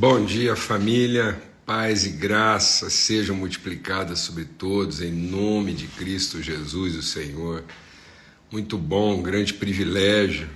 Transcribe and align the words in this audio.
Bom 0.00 0.24
dia, 0.24 0.54
família. 0.54 1.42
Paz 1.66 2.06
e 2.06 2.10
graça 2.10 2.88
sejam 2.88 3.34
multiplicadas 3.34 4.20
sobre 4.20 4.44
todos, 4.44 5.00
em 5.00 5.10
nome 5.10 5.74
de 5.74 5.88
Cristo 5.88 6.40
Jesus, 6.40 6.94
o 6.94 7.02
Senhor. 7.02 7.64
Muito 8.48 8.78
bom, 8.78 9.16
um 9.16 9.22
grande 9.22 9.52
privilégio 9.54 10.48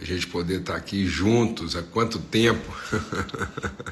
a 0.00 0.04
gente 0.06 0.26
poder 0.28 0.60
estar 0.60 0.76
aqui 0.76 1.06
juntos. 1.06 1.76
Há 1.76 1.82
quanto 1.82 2.18
tempo? 2.18 2.74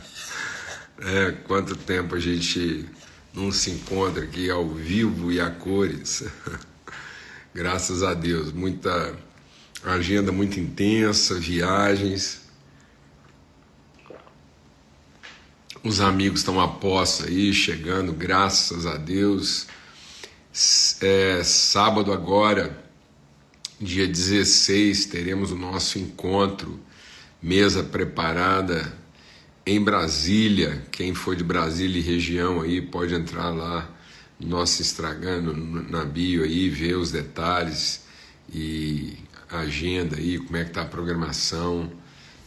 é, 1.05 1.33
quanto 1.47 1.77
tempo 1.77 2.15
a 2.15 2.19
gente 2.19 2.87
não 3.35 3.53
se 3.53 3.73
encontra 3.73 4.25
aqui 4.25 4.49
ao 4.49 4.67
vivo 4.71 5.31
e 5.31 5.39
a 5.39 5.51
cores. 5.51 6.25
Graças 7.55 8.03
a 8.03 8.15
Deus, 8.15 8.51
muita 8.51 9.15
agenda 9.85 10.33
muito 10.33 10.59
intensa, 10.59 11.39
viagens 11.39 12.42
Os 15.85 16.01
amigos 16.01 16.41
estão 16.41 16.61
a 16.61 16.69
posse 16.69 17.27
aí, 17.27 17.53
chegando, 17.53 18.13
graças 18.13 18.87
a 18.87 18.97
Deus. 18.97 19.67
É, 21.01 21.43
sábado 21.43 22.13
agora, 22.13 22.85
dia 23.81 24.07
16, 24.07 25.07
teremos 25.07 25.51
o 25.51 25.57
nosso 25.57 25.99
encontro, 25.99 26.79
mesa 27.43 27.83
preparada 27.83 28.97
em 29.67 29.83
Brasília. 29.83 30.87
Quem 30.93 31.15
for 31.15 31.35
de 31.35 31.43
Brasília 31.43 31.99
e 31.99 32.03
região 32.03 32.61
aí 32.61 32.81
pode 32.81 33.13
entrar 33.13 33.51
lá 33.51 33.91
no 34.39 34.51
nosso 34.51 34.83
Instagram, 34.83 35.43
na 35.91 36.05
bio 36.05 36.45
aí, 36.45 36.69
ver 36.69 36.95
os 36.95 37.11
detalhes 37.11 38.05
e 38.55 39.15
agenda 39.51 40.17
aí, 40.17 40.39
como 40.39 40.57
é 40.57 40.65
que 40.65 40.71
tá 40.71 40.83
a 40.83 40.87
programação 40.87 41.91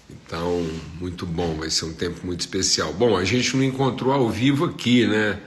então, 0.10 0.68
muito 1.00 1.26
bom, 1.26 1.56
vai 1.56 1.70
ser 1.70 1.86
um 1.86 1.94
tempo 1.94 2.26
muito 2.26 2.42
especial. 2.42 2.94
Bom, 2.94 3.18
a 3.18 3.24
gente 3.24 3.56
não 3.56 3.64
encontrou 3.64 4.14
ao 4.14 4.30
vivo 4.30 4.66
aqui, 4.66 5.08
né, 5.08 5.40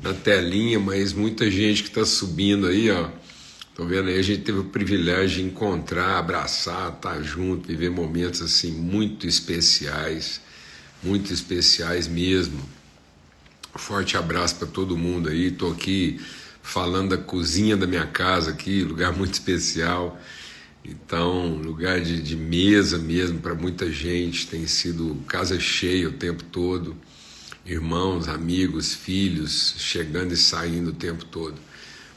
na 0.00 0.12
telinha, 0.12 0.78
mas 0.78 1.12
muita 1.12 1.50
gente 1.50 1.82
que 1.82 1.88
está 1.88 2.04
subindo 2.04 2.66
aí, 2.66 2.90
ó. 2.90 3.08
Tô 3.74 3.86
vendo 3.86 4.08
aí, 4.08 4.18
a 4.18 4.22
gente 4.22 4.42
teve 4.42 4.58
o 4.58 4.64
privilégio 4.64 5.42
de 5.42 5.48
encontrar, 5.48 6.18
abraçar, 6.18 6.92
estar 6.92 7.14
tá 7.14 7.22
junto, 7.22 7.68
viver 7.68 7.90
momentos 7.90 8.42
assim 8.42 8.70
muito 8.70 9.26
especiais, 9.26 10.42
muito 11.02 11.32
especiais 11.32 12.06
mesmo. 12.06 12.60
Forte 13.74 14.16
abraço 14.18 14.56
para 14.56 14.68
todo 14.68 14.94
mundo 14.94 15.30
aí. 15.30 15.50
Tô 15.50 15.70
aqui 15.70 16.20
falando 16.62 17.16
da 17.16 17.16
cozinha 17.16 17.74
da 17.74 17.86
minha 17.86 18.06
casa 18.06 18.50
aqui, 18.50 18.82
lugar 18.82 19.16
muito 19.16 19.32
especial. 19.32 20.20
Então, 20.84 21.56
lugar 21.56 22.00
de, 22.00 22.20
de 22.20 22.36
mesa 22.36 22.98
mesmo 22.98 23.38
para 23.38 23.54
muita 23.54 23.90
gente, 23.90 24.48
tem 24.48 24.66
sido 24.66 25.16
casa 25.28 25.58
cheia 25.60 26.08
o 26.08 26.12
tempo 26.12 26.42
todo, 26.44 26.96
irmãos, 27.64 28.28
amigos, 28.28 28.92
filhos 28.92 29.74
chegando 29.78 30.32
e 30.32 30.36
saindo 30.36 30.90
o 30.90 30.94
tempo 30.94 31.24
todo. 31.24 31.54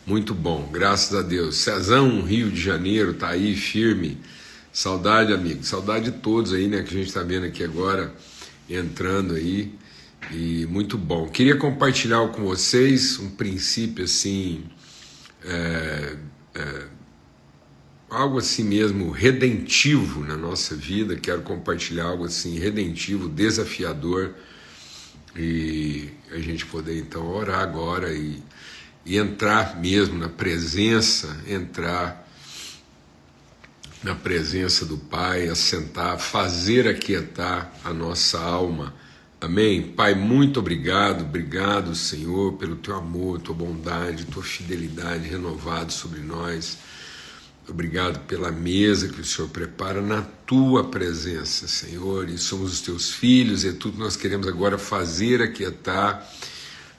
Muito 0.05 0.33
bom, 0.33 0.69
graças 0.71 1.17
a 1.17 1.21
Deus. 1.21 1.57
Cezão, 1.57 2.21
Rio 2.21 2.49
de 2.49 2.59
Janeiro, 2.59 3.13
tá 3.13 3.29
aí 3.29 3.55
firme. 3.55 4.17
Saudade, 4.73 5.31
amigo, 5.31 5.63
saudade 5.63 6.11
de 6.11 6.17
todos 6.17 6.51
aí, 6.51 6.67
né, 6.67 6.83
que 6.83 6.89
a 6.89 6.97
gente 6.97 7.07
está 7.07 7.23
vendo 7.23 7.45
aqui 7.45 7.63
agora, 7.63 8.13
entrando 8.69 9.35
aí. 9.35 9.73
E 10.31 10.65
muito 10.65 10.97
bom. 10.97 11.29
Queria 11.29 11.55
compartilhar 11.55 12.27
com 12.29 12.43
vocês 12.43 13.19
um 13.19 13.29
princípio 13.29 14.03
assim. 14.03 14.63
É, 15.43 16.15
é, 16.55 16.87
algo 18.09 18.37
assim 18.37 18.63
mesmo 18.63 19.11
redentivo 19.11 20.23
na 20.23 20.37
nossa 20.37 20.75
vida, 20.75 21.15
quero 21.15 21.41
compartilhar 21.41 22.05
algo 22.05 22.25
assim 22.25 22.57
redentivo, 22.57 23.27
desafiador 23.27 24.33
e 25.35 26.09
a 26.31 26.37
gente 26.39 26.65
poder 26.65 26.97
então 26.97 27.27
orar 27.27 27.59
agora 27.59 28.13
e, 28.13 28.41
e 29.05 29.17
entrar 29.17 29.79
mesmo 29.79 30.17
na 30.17 30.29
presença, 30.29 31.35
entrar 31.47 32.25
na 34.03 34.13
presença 34.13 34.85
do 34.85 34.97
Pai, 34.97 35.47
assentar, 35.47 36.19
fazer 36.19 36.87
aquietar 36.87 37.73
a 37.83 37.91
nossa 37.91 38.39
alma. 38.39 38.93
Amém? 39.41 39.81
Pai, 39.81 40.13
muito 40.13 40.59
obrigado, 40.59 41.23
obrigado, 41.23 41.93
Senhor, 41.95 42.53
pelo 42.53 42.75
teu 42.75 42.95
amor, 42.95 43.41
tua 43.41 43.55
bondade, 43.55 44.25
tua 44.25 44.43
fidelidade 44.43 45.27
renovado 45.27 45.91
sobre 45.91 46.21
nós. 46.21 46.77
Obrigado 47.67 48.19
pela 48.27 48.51
mesa 48.51 49.09
que 49.09 49.21
o 49.21 49.25
Senhor 49.25 49.49
prepara 49.49 49.99
na 49.99 50.21
tua 50.21 50.83
presença, 50.83 51.67
Senhor. 51.67 52.29
E 52.29 52.37
somos 52.37 52.73
os 52.73 52.81
teus 52.81 53.09
filhos, 53.09 53.63
e 53.63 53.69
é 53.69 53.73
tudo 53.73 53.97
nós 53.97 54.15
queremos 54.15 54.47
agora 54.47 54.77
fazer 54.77 55.41
aquietar 55.41 56.31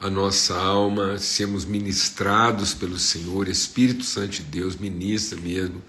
a 0.00 0.10
nossa 0.10 0.56
alma, 0.56 1.18
sermos 1.18 1.64
ministrados 1.64 2.74
pelo 2.74 2.98
Senhor. 2.98 3.48
Espírito 3.48 4.04
Santo 4.04 4.30
de 4.30 4.42
Deus, 4.42 4.76
ministra 4.76 5.38
mesmo 5.40 5.80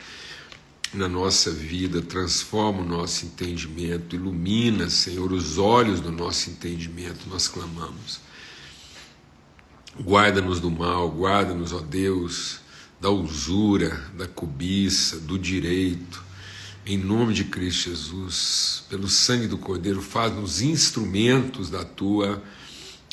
na 0.93 1.09
nossa 1.09 1.49
vida, 1.49 1.99
transforma 2.01 2.81
o 2.81 2.85
nosso 2.85 3.25
entendimento, 3.25 4.15
ilumina, 4.15 4.89
Senhor, 4.91 5.33
os 5.33 5.57
olhos 5.57 5.99
do 5.99 6.11
nosso 6.11 6.51
entendimento, 6.51 7.27
nós 7.27 7.47
clamamos. 7.47 8.19
Guarda-nos 9.99 10.59
do 10.59 10.69
mal, 10.69 11.09
guarda-nos, 11.09 11.73
ó 11.73 11.79
Deus 11.79 12.66
da 12.99 13.09
usura, 13.09 14.03
da 14.17 14.27
cobiça, 14.27 15.19
do 15.19 15.37
direito. 15.37 16.23
Em 16.85 16.97
nome 16.97 17.33
de 17.33 17.43
Cristo 17.43 17.89
Jesus, 17.89 18.83
pelo 18.89 19.09
sangue 19.09 19.47
do 19.47 19.57
Cordeiro, 19.57 20.01
faz-nos 20.01 20.61
instrumentos 20.61 21.69
da 21.69 21.83
tua 21.83 22.41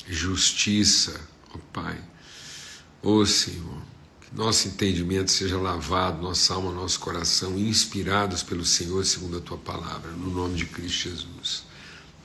justiça, 0.09 1.21
ó 1.53 1.59
Pai. 1.73 1.99
Ó 3.03 3.25
Senhor, 3.25 3.83
que 4.21 4.35
nosso 4.35 4.69
entendimento 4.69 5.31
seja 5.31 5.59
lavado, 5.59 6.23
nossa 6.23 6.55
alma, 6.55 6.71
nosso 6.73 7.01
coração, 7.01 7.59
inspirados 7.59 8.43
pelo 8.43 8.65
Senhor 8.65 9.05
segundo 9.05 9.39
a 9.39 9.41
tua 9.41 9.59
palavra, 9.59 10.11
no 10.13 10.31
nome 10.31 10.55
de 10.55 10.67
Cristo 10.67 11.11
Jesus. 11.11 11.65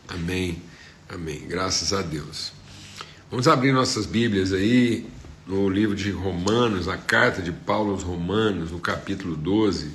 Amém. 0.08 0.62
Amém. 1.10 1.48
Graças 1.48 1.92
a 1.92 2.04
Deus. 2.04 2.52
Vamos 3.32 3.48
abrir 3.48 3.72
nossas 3.72 4.06
Bíblias 4.06 4.54
aí 4.54 5.08
no 5.50 5.68
livro 5.68 5.96
de 5.96 6.12
Romanos, 6.12 6.88
a 6.88 6.96
carta 6.96 7.42
de 7.42 7.52
Paulo 7.52 7.92
aos 7.92 8.04
Romanos, 8.04 8.72
no 8.72 8.80
capítulo 8.80 9.36
12. 9.36 9.90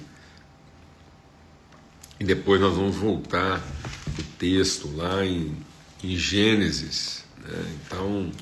E 2.18 2.24
depois 2.24 2.60
nós 2.60 2.74
vamos 2.74 2.96
voltar 2.96 3.62
o 4.18 4.22
texto 4.36 4.90
lá 4.96 5.24
em, 5.24 5.56
em 6.02 6.16
Gênesis. 6.16 7.24
Né? 7.38 7.76
Então, 7.76 8.32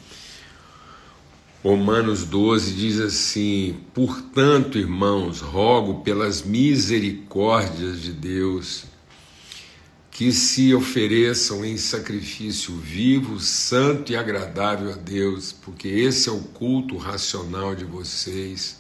Romanos 1.63 2.25
12 2.25 2.73
diz 2.73 2.99
assim: 2.99 3.79
Portanto, 3.93 4.79
irmãos, 4.79 5.43
rogo 5.43 6.03
pelas 6.03 6.43
misericórdias 6.43 8.01
de 8.01 8.13
Deus 8.13 8.85
que 10.13 10.31
se 10.31 10.75
ofereçam 10.75 11.65
em 11.65 11.79
sacrifício 11.79 12.77
vivo, 12.77 13.41
santo 13.41 14.13
e 14.13 14.17
agradável 14.17 14.93
a 14.93 14.97
Deus, 14.97 15.53
porque 15.53 15.89
esse 15.89 16.29
é 16.29 16.33
o 16.33 16.41
culto 16.41 16.99
racional 16.99 17.75
de 17.75 17.87
vocês, 17.87 18.79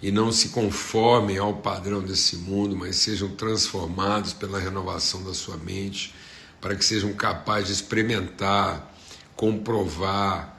e 0.00 0.10
não 0.10 0.32
se 0.32 0.48
conformem 0.48 1.36
ao 1.36 1.58
padrão 1.58 2.00
desse 2.00 2.36
mundo, 2.36 2.74
mas 2.74 2.96
sejam 2.96 3.28
transformados 3.28 4.32
pela 4.32 4.58
renovação 4.58 5.22
da 5.22 5.34
sua 5.34 5.58
mente, 5.58 6.14
para 6.58 6.74
que 6.74 6.84
sejam 6.84 7.12
capazes 7.12 7.66
de 7.68 7.74
experimentar, 7.74 8.96
comprovar, 9.36 10.58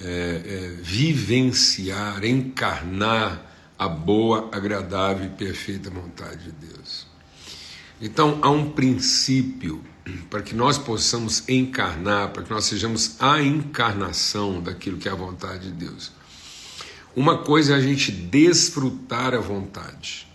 é, 0.00 0.04
é, 0.04 0.76
vivenciar, 0.82 2.24
encarnar 2.24 3.72
a 3.78 3.86
boa, 3.86 4.48
agradável 4.50 5.26
e 5.26 5.30
perfeita 5.30 5.90
vontade 5.90 6.42
de 6.44 6.52
Deus. 6.52 7.03
Então 8.04 8.38
há 8.42 8.50
um 8.50 8.70
princípio 8.70 9.82
para 10.28 10.42
que 10.42 10.54
nós 10.54 10.76
possamos 10.76 11.48
encarnar, 11.48 12.32
para 12.34 12.42
que 12.42 12.50
nós 12.50 12.66
sejamos 12.66 13.16
a 13.18 13.42
encarnação 13.42 14.60
daquilo 14.60 14.98
que 14.98 15.08
é 15.08 15.10
a 15.12 15.14
vontade 15.14 15.70
de 15.70 15.86
Deus. 15.86 16.12
Uma 17.16 17.38
coisa 17.38 17.72
é 17.72 17.76
a 17.76 17.80
gente 17.80 18.12
desfrutar 18.12 19.32
a 19.32 19.40
vontade, 19.40 20.28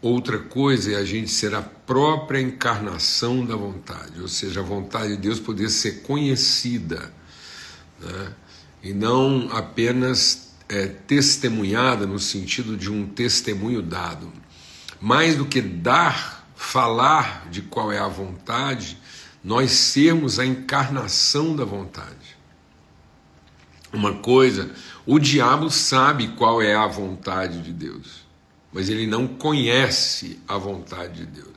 outra 0.00 0.38
coisa 0.38 0.92
é 0.92 0.94
a 0.94 1.04
gente 1.04 1.28
ser 1.28 1.56
a 1.56 1.62
própria 1.62 2.40
encarnação 2.40 3.44
da 3.44 3.56
vontade, 3.56 4.20
ou 4.20 4.28
seja, 4.28 4.60
a 4.60 4.62
vontade 4.62 5.16
de 5.16 5.22
Deus 5.22 5.40
poder 5.40 5.68
ser 5.70 6.02
conhecida 6.02 7.12
né? 8.00 8.32
e 8.80 8.92
não 8.92 9.48
apenas 9.50 10.54
é, 10.68 10.86
testemunhada 10.86 12.06
no 12.06 12.20
sentido 12.20 12.76
de 12.76 12.92
um 12.92 13.08
testemunho 13.08 13.82
dado. 13.82 14.32
Mais 15.00 15.34
do 15.36 15.44
que 15.44 15.60
dar 15.60 16.43
falar 16.64 17.48
de 17.50 17.62
qual 17.62 17.92
é 17.92 17.98
a 17.98 18.08
vontade, 18.08 18.98
nós 19.42 19.70
sermos 19.70 20.38
a 20.38 20.46
encarnação 20.46 21.54
da 21.54 21.64
vontade. 21.64 22.36
Uma 23.92 24.14
coisa, 24.14 24.74
o 25.06 25.18
diabo 25.18 25.70
sabe 25.70 26.28
qual 26.28 26.60
é 26.60 26.74
a 26.74 26.86
vontade 26.86 27.62
de 27.62 27.72
Deus, 27.72 28.26
mas 28.72 28.88
ele 28.88 29.06
não 29.06 29.28
conhece 29.28 30.40
a 30.48 30.58
vontade 30.58 31.24
de 31.24 31.26
Deus. 31.26 31.54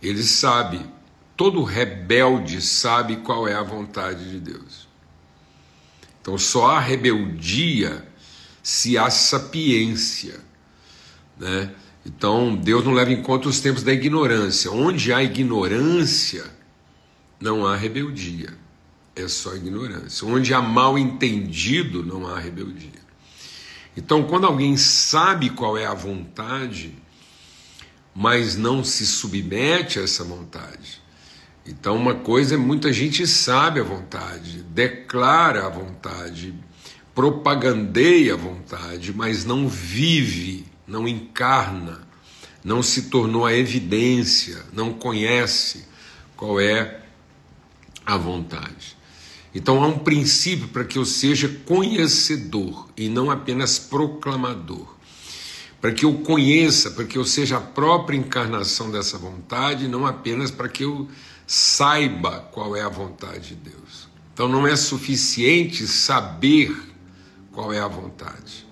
Ele 0.00 0.22
sabe 0.22 0.80
todo 1.38 1.62
rebelde 1.62 2.60
sabe 2.60 3.18
qual 3.18 3.46
é 3.46 3.54
a 3.54 3.62
vontade 3.62 4.28
de 4.28 4.40
Deus. 4.40 4.88
Então 6.20 6.36
só 6.36 6.72
há 6.72 6.80
rebeldia 6.80 8.06
se 8.60 8.98
há 8.98 9.08
sapiência, 9.08 10.40
né? 11.38 11.72
Então 12.04 12.56
Deus 12.56 12.84
não 12.84 12.92
leva 12.92 13.12
em 13.12 13.22
conta 13.22 13.48
os 13.48 13.60
tempos 13.60 13.82
da 13.82 13.92
ignorância. 13.92 14.70
Onde 14.70 15.12
há 15.12 15.22
ignorância, 15.22 16.44
não 17.40 17.66
há 17.66 17.76
rebeldia, 17.76 18.54
é 19.14 19.28
só 19.28 19.54
ignorância. 19.54 20.26
Onde 20.26 20.54
há 20.54 20.62
mal 20.62 20.98
entendido, 20.98 22.04
não 22.04 22.26
há 22.26 22.38
rebeldia. 22.38 23.08
Então, 23.96 24.22
quando 24.22 24.46
alguém 24.46 24.76
sabe 24.76 25.50
qual 25.50 25.76
é 25.76 25.84
a 25.84 25.92
vontade, 25.92 26.94
mas 28.14 28.56
não 28.56 28.84
se 28.84 29.04
submete 29.04 29.98
a 29.98 30.02
essa 30.02 30.22
vontade, 30.22 31.02
então, 31.68 31.96
uma 31.96 32.14
coisa 32.14 32.54
é 32.54 32.56
muita 32.56 32.90
gente 32.92 33.26
sabe 33.26 33.80
a 33.80 33.82
vontade, 33.82 34.62
declara 34.70 35.66
a 35.66 35.68
vontade, 35.68 36.54
propagandeia 37.14 38.34
a 38.34 38.36
vontade, 38.38 39.12
mas 39.12 39.44
não 39.44 39.68
vive, 39.68 40.64
não 40.88 41.06
encarna, 41.06 42.00
não 42.64 42.82
se 42.82 43.02
tornou 43.02 43.44
a 43.44 43.54
evidência, 43.54 44.64
não 44.72 44.92
conhece 44.92 45.84
qual 46.34 46.58
é 46.58 47.02
a 48.04 48.16
vontade. 48.16 48.96
Então 49.54 49.82
há 49.82 49.86
um 49.86 49.98
princípio 49.98 50.68
para 50.68 50.84
que 50.84 50.98
eu 50.98 51.04
seja 51.04 51.48
conhecedor 51.66 52.88
e 52.96 53.08
não 53.08 53.30
apenas 53.30 53.78
proclamador. 53.78 54.96
Para 55.80 55.92
que 55.92 56.04
eu 56.04 56.14
conheça, 56.14 56.90
para 56.90 57.04
que 57.04 57.16
eu 57.16 57.24
seja 57.24 57.58
a 57.58 57.60
própria 57.60 58.16
encarnação 58.16 58.90
dessa 58.90 59.16
vontade, 59.16 59.86
não 59.86 60.06
apenas 60.06 60.50
para 60.50 60.68
que 60.68 60.84
eu 60.84 61.08
saiba 61.46 62.40
qual 62.52 62.74
é 62.74 62.82
a 62.82 62.88
vontade 62.88 63.50
de 63.50 63.54
Deus. 63.54 64.08
Então 64.34 64.48
não 64.48 64.66
é 64.66 64.76
suficiente 64.76 65.86
saber 65.86 66.76
qual 67.52 67.72
é 67.72 67.80
a 67.80 67.88
vontade. 67.88 68.67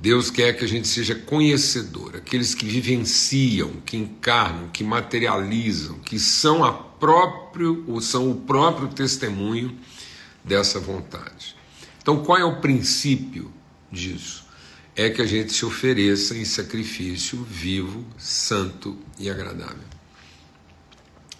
Deus 0.00 0.30
quer 0.30 0.54
que 0.54 0.64
a 0.64 0.68
gente 0.68 0.88
seja 0.88 1.14
conhecedor, 1.14 2.16
aqueles 2.16 2.54
que 2.54 2.64
vivenciam, 2.64 3.72
que 3.84 3.98
encarnam, 3.98 4.68
que 4.68 4.82
materializam, 4.82 5.98
que 5.98 6.18
são 6.18 6.64
a 6.64 6.72
próprio, 6.72 7.84
ou 7.86 8.00
são 8.00 8.30
o 8.30 8.34
próprio 8.34 8.88
testemunho 8.88 9.78
dessa 10.42 10.80
vontade. 10.80 11.54
Então, 12.00 12.24
qual 12.24 12.38
é 12.38 12.44
o 12.44 12.60
princípio 12.60 13.52
disso? 13.92 14.46
É 14.96 15.10
que 15.10 15.20
a 15.20 15.26
gente 15.26 15.52
se 15.52 15.64
ofereça 15.66 16.36
em 16.36 16.44
sacrifício 16.44 17.42
vivo, 17.42 18.04
santo 18.16 18.98
e 19.18 19.28
agradável. 19.28 19.84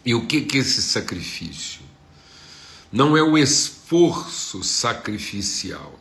E 0.04 0.14
o 0.14 0.26
que, 0.26 0.42
que 0.42 0.58
é 0.58 0.60
esse 0.60 0.82
sacrifício? 0.82 1.80
Não 2.90 3.16
é 3.16 3.22
o 3.22 3.38
esforço 3.38 4.64
sacrificial. 4.64 6.00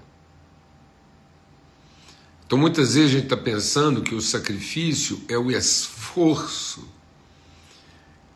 Então 2.50 2.58
muitas 2.58 2.96
vezes 2.96 3.12
a 3.12 3.14
gente 3.14 3.26
está 3.26 3.38
pensando 3.38 4.02
que 4.02 4.16
o 4.16 4.22
sacrifício 4.22 5.22
é 5.28 5.38
o 5.38 5.52
esforço 5.52 6.90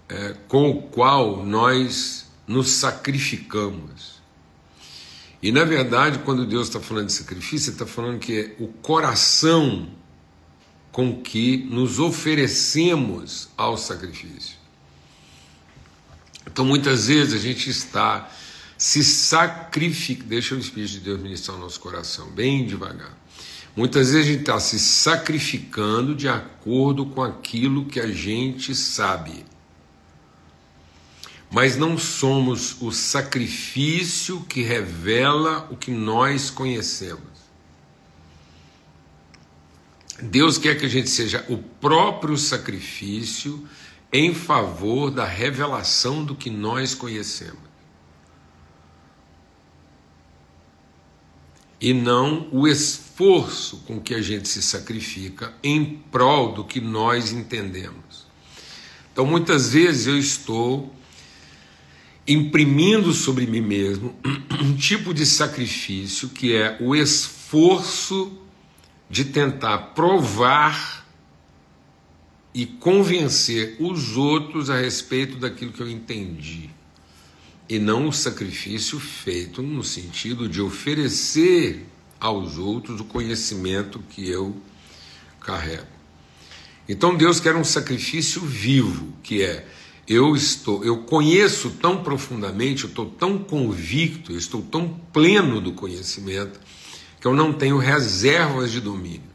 é, 0.08 0.36
com 0.48 0.70
o 0.70 0.84
qual 0.84 1.44
nós 1.44 2.28
nos 2.46 2.70
sacrificamos. 2.70 4.22
E 5.42 5.52
na 5.52 5.64
verdade, 5.64 6.20
quando 6.20 6.46
Deus 6.46 6.68
está 6.68 6.80
falando 6.80 7.08
de 7.08 7.14
sacrifício, 7.14 7.72
Ele 7.72 7.76
está 7.76 7.88
falando 7.88 8.20
que 8.20 8.40
é 8.40 8.56
o 8.60 8.68
coração 8.68 9.90
com 10.92 11.20
que 11.20 11.66
nos 11.72 11.98
oferecemos 11.98 13.50
ao 13.58 13.76
sacrifício. 13.80 14.58
Então, 16.46 16.64
muitas 16.64 17.08
vezes 17.08 17.34
a 17.34 17.40
gente 17.40 17.68
está 17.68 18.30
se 18.78 19.04
sacrificando. 19.04 20.30
Deixa 20.30 20.54
o 20.54 20.60
Espírito 20.60 20.92
de 20.92 21.00
Deus 21.00 21.20
ministrar 21.20 21.58
o 21.58 21.60
nosso 21.60 21.80
coração, 21.80 22.30
bem 22.30 22.64
devagar. 22.64 23.23
Muitas 23.76 24.12
vezes 24.12 24.28
a 24.28 24.32
gente 24.32 24.42
está 24.42 24.60
se 24.60 24.80
sacrificando 24.80 26.14
de 26.14 26.28
acordo 26.28 27.08
com 27.08 27.24
aquilo 27.24 27.86
que 27.86 28.00
a 28.00 28.08
gente 28.08 28.76
sabe. 28.76 29.44
Mas 31.50 31.76
não 31.76 31.98
somos 31.98 32.82
o 32.82 32.92
sacrifício 32.92 34.42
que 34.42 34.62
revela 34.62 35.68
o 35.72 35.78
que 35.78 35.92
nós 35.92 36.50
conhecemos. 36.50 37.34
Deus 40.22 40.58
quer 40.58 40.78
que 40.78 40.86
a 40.86 40.90
gente 40.90 41.10
seja 41.10 41.44
o 41.50 41.58
próprio 41.58 42.38
sacrifício 42.38 43.68
em 44.12 44.34
favor 44.34 45.10
da 45.10 45.26
revelação 45.26 46.24
do 46.24 46.36
que 46.36 46.50
nós 46.50 46.94
conhecemos. 46.94 47.73
E 51.84 51.94
não 51.94 52.48
o 52.50 52.66
esforço 52.66 53.84
com 53.86 54.00
que 54.00 54.16
a 54.16 54.22
gente 54.22 54.48
se 54.48 54.62
sacrifica 54.62 55.54
em 55.62 56.02
prol 56.10 56.54
do 56.54 56.64
que 56.64 56.80
nós 56.80 57.34
entendemos. 57.34 58.26
Então, 59.12 59.26
muitas 59.26 59.74
vezes 59.74 60.08
eu 60.08 60.18
estou 60.18 60.96
imprimindo 62.26 63.12
sobre 63.12 63.46
mim 63.46 63.60
mesmo 63.60 64.16
um 64.62 64.74
tipo 64.80 65.14
de 65.14 65.26
sacrifício 65.26 66.30
que 66.30 66.56
é 66.56 66.78
o 66.80 66.96
esforço 66.96 68.32
de 69.10 69.26
tentar 69.26 69.78
provar 69.94 71.06
e 72.54 72.66
convencer 72.66 73.76
os 73.78 74.16
outros 74.16 74.70
a 74.70 74.80
respeito 74.80 75.36
daquilo 75.36 75.74
que 75.74 75.82
eu 75.82 75.90
entendi. 75.90 76.70
E 77.68 77.80
não 77.80 78.08
o 78.08 78.14
sacrifício 78.14 79.00
feito 79.00 79.62
no 79.62 79.84
sentido 79.84 80.50
de 80.50 80.62
oferecer 80.62 81.86
aos 82.20 82.58
outros 82.58 83.00
o 83.00 83.06
conhecimento 83.06 84.00
que 84.10 84.30
eu 84.30 84.56
carrego. 85.40 85.88
Então 86.88 87.16
Deus 87.16 87.40
quer 87.40 87.56
um 87.56 87.64
sacrifício 87.64 88.42
vivo, 88.42 89.14
que 89.24 89.42
é 89.42 89.66
eu 90.08 90.36
estou, 90.36 90.84
eu 90.84 90.98
conheço 91.04 91.70
tão 91.82 92.04
profundamente, 92.04 92.84
eu 92.84 92.90
estou 92.90 93.06
tão 93.06 93.38
convicto, 93.38 94.34
eu 94.34 94.38
estou 94.38 94.62
tão 94.62 94.90
pleno 95.14 95.62
do 95.62 95.72
conhecimento 95.72 96.60
que 97.22 97.28
eu 97.28 97.34
não 97.34 97.54
tenho 97.54 97.78
reservas 97.78 98.72
de 98.72 98.82
domínio. 98.82 99.33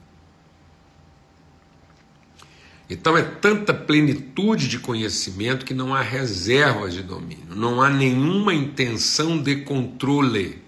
Então 2.90 3.16
é 3.16 3.22
tanta 3.22 3.74
plenitude 3.74 4.66
de 4.66 4.78
conhecimento 4.78 5.66
que 5.66 5.74
não 5.74 5.94
há 5.94 6.00
reserva 6.00 6.88
de 6.88 7.02
domínio, 7.02 7.54
não 7.54 7.82
há 7.82 7.90
nenhuma 7.90 8.54
intenção 8.54 9.36
de 9.36 9.56
controle. 9.56 10.62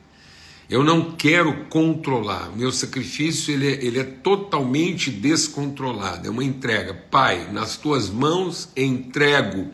Eu 0.68 0.84
não 0.84 1.12
quero 1.12 1.64
controlar. 1.64 2.54
Meu 2.54 2.70
sacrifício 2.70 3.52
ele 3.52 3.66
é, 3.66 3.84
ele 3.84 3.98
é 3.98 4.04
totalmente 4.04 5.10
descontrolado. 5.10 6.28
É 6.28 6.30
uma 6.30 6.44
entrega. 6.44 6.94
Pai, 6.94 7.50
nas 7.50 7.76
tuas 7.76 8.08
mãos 8.08 8.68
entrego 8.76 9.68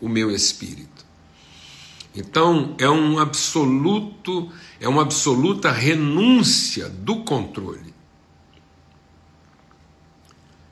o 0.00 0.08
meu 0.08 0.28
espírito. 0.28 1.06
Então 2.16 2.74
é 2.78 2.88
um 2.88 3.20
absoluto, 3.20 4.50
é 4.80 4.88
uma 4.88 5.02
absoluta 5.02 5.70
renúncia 5.70 6.88
do 6.88 7.22
controle. 7.22 7.89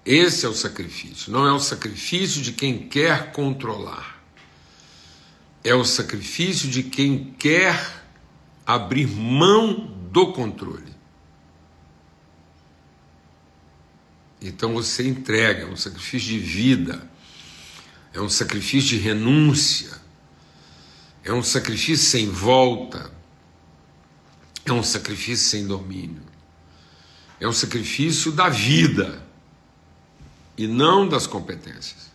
Esse 0.09 0.47
é 0.47 0.49
o 0.49 0.55
sacrifício. 0.55 1.31
Não 1.31 1.47
é 1.47 1.53
o 1.53 1.61
sacrifício 1.61 2.41
de 2.41 2.53
quem 2.53 2.89
quer 2.89 3.31
controlar. 3.31 4.25
É 5.63 5.75
o 5.75 5.85
sacrifício 5.85 6.67
de 6.71 6.83
quem 6.83 7.35
quer 7.39 8.07
abrir 8.65 9.07
mão 9.07 9.95
do 10.11 10.33
controle. 10.33 10.97
Então 14.41 14.73
você 14.73 15.07
entrega, 15.07 15.65
é 15.65 15.67
um 15.67 15.77
sacrifício 15.77 16.31
de 16.31 16.39
vida, 16.39 17.07
é 18.15 18.19
um 18.19 18.31
sacrifício 18.31 18.89
de 18.89 18.97
renúncia, 18.97 20.01
é 21.23 21.35
um 21.35 21.43
sacrifício 21.43 22.07
sem 22.07 22.31
volta, 22.31 23.13
é 24.65 24.73
um 24.73 24.83
sacrifício 24.83 25.51
sem 25.51 25.67
domínio, 25.67 26.23
é 27.39 27.47
um 27.47 27.53
sacrifício 27.53 28.33
da 28.33 28.49
vida 28.49 29.28
e 30.59 30.67
não 30.67 31.09
das 31.09 31.27
competências. 31.27 32.09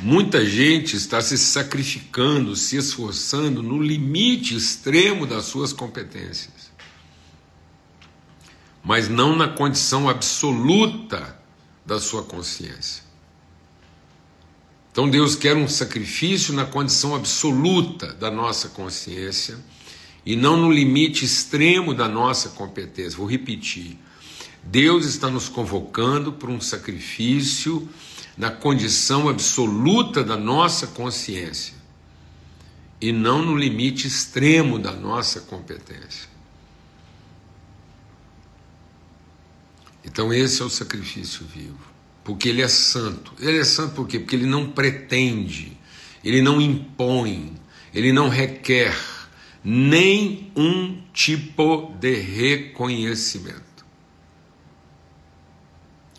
Muita 0.00 0.44
gente 0.44 0.96
está 0.96 1.20
se 1.20 1.38
sacrificando, 1.38 2.54
se 2.54 2.76
esforçando 2.76 3.62
no 3.62 3.82
limite 3.82 4.56
extremo 4.56 5.26
das 5.26 5.46
suas 5.46 5.72
competências, 5.72 6.70
mas 8.84 9.08
não 9.08 9.34
na 9.34 9.48
condição 9.48 10.08
absoluta 10.08 11.40
da 11.86 11.98
sua 11.98 12.22
consciência. 12.22 13.02
Então 14.92 15.08
Deus 15.08 15.36
quer 15.36 15.56
um 15.56 15.68
sacrifício 15.68 16.52
na 16.54 16.64
condição 16.64 17.14
absoluta 17.14 18.12
da 18.14 18.30
nossa 18.30 18.68
consciência 18.68 19.58
e 20.24 20.36
não 20.36 20.56
no 20.56 20.70
limite 20.70 21.24
extremo 21.24 21.94
da 21.94 22.08
nossa 22.08 22.50
competência. 22.50 23.16
Vou 23.16 23.26
repetir. 23.26 23.98
Deus 24.62 25.06
está 25.06 25.30
nos 25.30 25.48
convocando 25.48 26.32
para 26.32 26.50
um 26.50 26.60
sacrifício 26.60 27.88
na 28.36 28.50
condição 28.50 29.28
absoluta 29.28 30.22
da 30.22 30.36
nossa 30.36 30.86
consciência 30.88 31.74
e 33.00 33.12
não 33.12 33.42
no 33.42 33.56
limite 33.56 34.06
extremo 34.06 34.78
da 34.78 34.92
nossa 34.92 35.40
competência. 35.40 36.28
Então, 40.04 40.32
esse 40.32 40.62
é 40.62 40.64
o 40.64 40.70
sacrifício 40.70 41.44
vivo, 41.46 41.78
porque 42.24 42.48
ele 42.48 42.62
é 42.62 42.68
santo. 42.68 43.32
Ele 43.38 43.58
é 43.58 43.64
santo 43.64 43.94
por 43.94 44.06
quê? 44.06 44.18
Porque 44.18 44.34
ele 44.36 44.46
não 44.46 44.70
pretende, 44.70 45.76
ele 46.24 46.40
não 46.40 46.60
impõe, 46.60 47.54
ele 47.94 48.12
não 48.12 48.28
requer 48.28 48.96
nem 49.62 50.50
um 50.56 51.00
tipo 51.12 51.94
de 52.00 52.14
reconhecimento. 52.14 53.67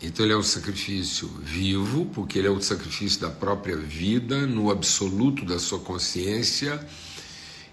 Então 0.02 0.24
ele 0.24 0.32
é 0.32 0.36
um 0.36 0.42
sacrifício 0.42 1.28
vivo, 1.42 2.06
porque 2.06 2.38
ele 2.38 2.48
é 2.48 2.50
o 2.50 2.60
sacrifício 2.60 3.20
da 3.20 3.28
própria 3.28 3.76
vida, 3.76 4.46
no 4.46 4.70
absoluto 4.70 5.44
da 5.44 5.58
sua 5.58 5.78
consciência, 5.78 6.80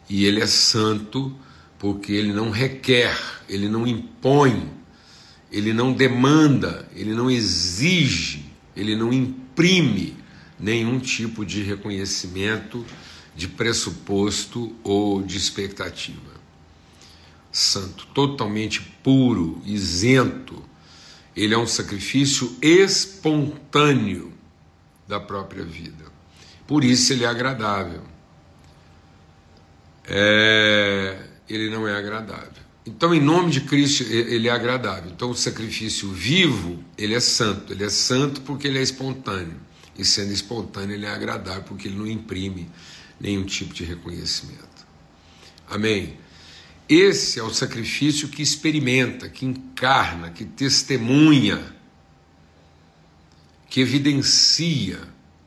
e 0.10 0.26
ele 0.26 0.42
é 0.42 0.46
santo, 0.46 1.34
porque 1.80 2.12
ele 2.12 2.34
não 2.34 2.50
requer, 2.50 3.18
ele 3.48 3.70
não 3.70 3.88
impõe, 3.88 4.70
ele 5.50 5.72
não 5.72 5.94
demanda, 5.94 6.90
ele 6.94 7.14
não 7.14 7.32
exige, 7.32 8.46
ele 8.76 8.94
não 8.94 9.14
imprime 9.14 10.18
nenhum 10.60 11.00
tipo 11.00 11.46
de 11.46 11.64
reconhecimento, 11.64 12.86
de 13.38 13.48
pressuposto 13.48 14.76
ou 14.84 15.22
de 15.22 15.38
expectativa. 15.38 16.36
Santo, 17.54 18.06
totalmente 18.08 18.82
puro, 19.02 19.62
isento 19.66 20.67
ele 21.38 21.54
é 21.54 21.58
um 21.58 21.68
sacrifício 21.68 22.58
espontâneo 22.60 24.34
da 25.08 25.20
própria 25.20 25.64
vida. 25.64 26.06
Por 26.66 26.84
isso 26.84 27.14
ele 27.14 27.24
é 27.24 27.28
agradável. 27.28 28.02
É, 30.06 31.20
ele 31.48 31.70
não 31.70 31.88
é 31.88 31.96
agradável. 31.96 32.66
Então, 32.88 33.14
em 33.14 33.22
nome 33.22 33.52
de 33.52 33.62
Cristo, 33.62 34.04
ele 34.04 34.48
é 34.48 34.52
agradável. 34.52 35.12
Então, 35.12 35.30
o 35.30 35.36
sacrifício 35.36 36.10
vivo, 36.10 36.84
ele 36.98 37.14
é 37.14 37.20
santo. 37.20 37.72
Ele 37.72 37.84
é 37.84 37.90
santo 37.90 38.42
porque 38.42 38.68
ele 38.68 38.80
é 38.80 38.82
espontâneo. 38.82 39.60
E 39.98 40.04
sendo 40.04 40.32
espontâneo, 40.32 40.96
ele 40.96 41.06
é 41.06 41.12
agradável 41.12 41.64
porque 41.64 41.88
ele 41.88 41.98
não 41.98 42.08
imprime 42.08 42.68
nenhum 43.20 43.44
tipo 43.44 43.74
de 43.74 43.84
reconhecimento. 43.84 44.88
Amém? 45.70 46.18
Esse 46.90 47.40
é 47.40 47.44
o 47.44 47.54
sacrifício 47.54 48.30
que 48.30 48.42
experimenta, 48.42 49.28
que 49.28 49.46
encarna, 49.46 50.30
que 50.30 50.46
testemunha, 50.46 51.76
que 53.70 53.82
evidencia, 53.82 55.00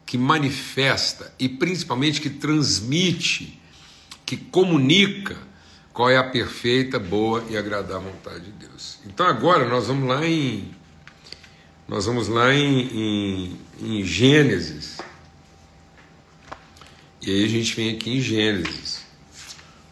que 0.05 0.19
manifesta 0.19 1.33
e 1.39 1.49
principalmente 1.49 2.21
que 2.21 2.29
transmite, 2.29 3.59
que 4.27 4.37
comunica 4.37 5.37
qual 5.95 6.11
é 6.11 6.19
a 6.19 6.25
perfeita, 6.25 6.99
boa 6.99 7.45
e 7.49 7.57
agradável 7.57 8.13
vontade 8.13 8.45
de 8.45 8.53
Deus. 8.53 8.99
Então 9.07 9.27
agora 9.27 9.67
nós 9.67 9.87
vamos 9.87 10.09
lá 10.09 10.27
em 10.27 10.75
nós 11.89 12.07
vamos 12.07 12.29
lá 12.29 12.55
em, 12.55 12.83
em, 12.83 13.59
em 13.81 14.05
Gênesis. 14.05 14.99
E 17.21 17.31
aí 17.31 17.45
a 17.45 17.49
gente 17.49 17.75
vem 17.75 17.91
aqui 17.91 18.11
em 18.11 18.21
Gênesis 18.21 19.00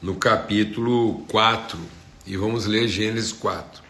no 0.01 0.15
capítulo 0.15 1.25
4, 1.29 1.79
e 2.27 2.37
vamos 2.37 2.67
ler 2.67 2.87
Gênesis 2.87 3.33
4. 3.33 3.83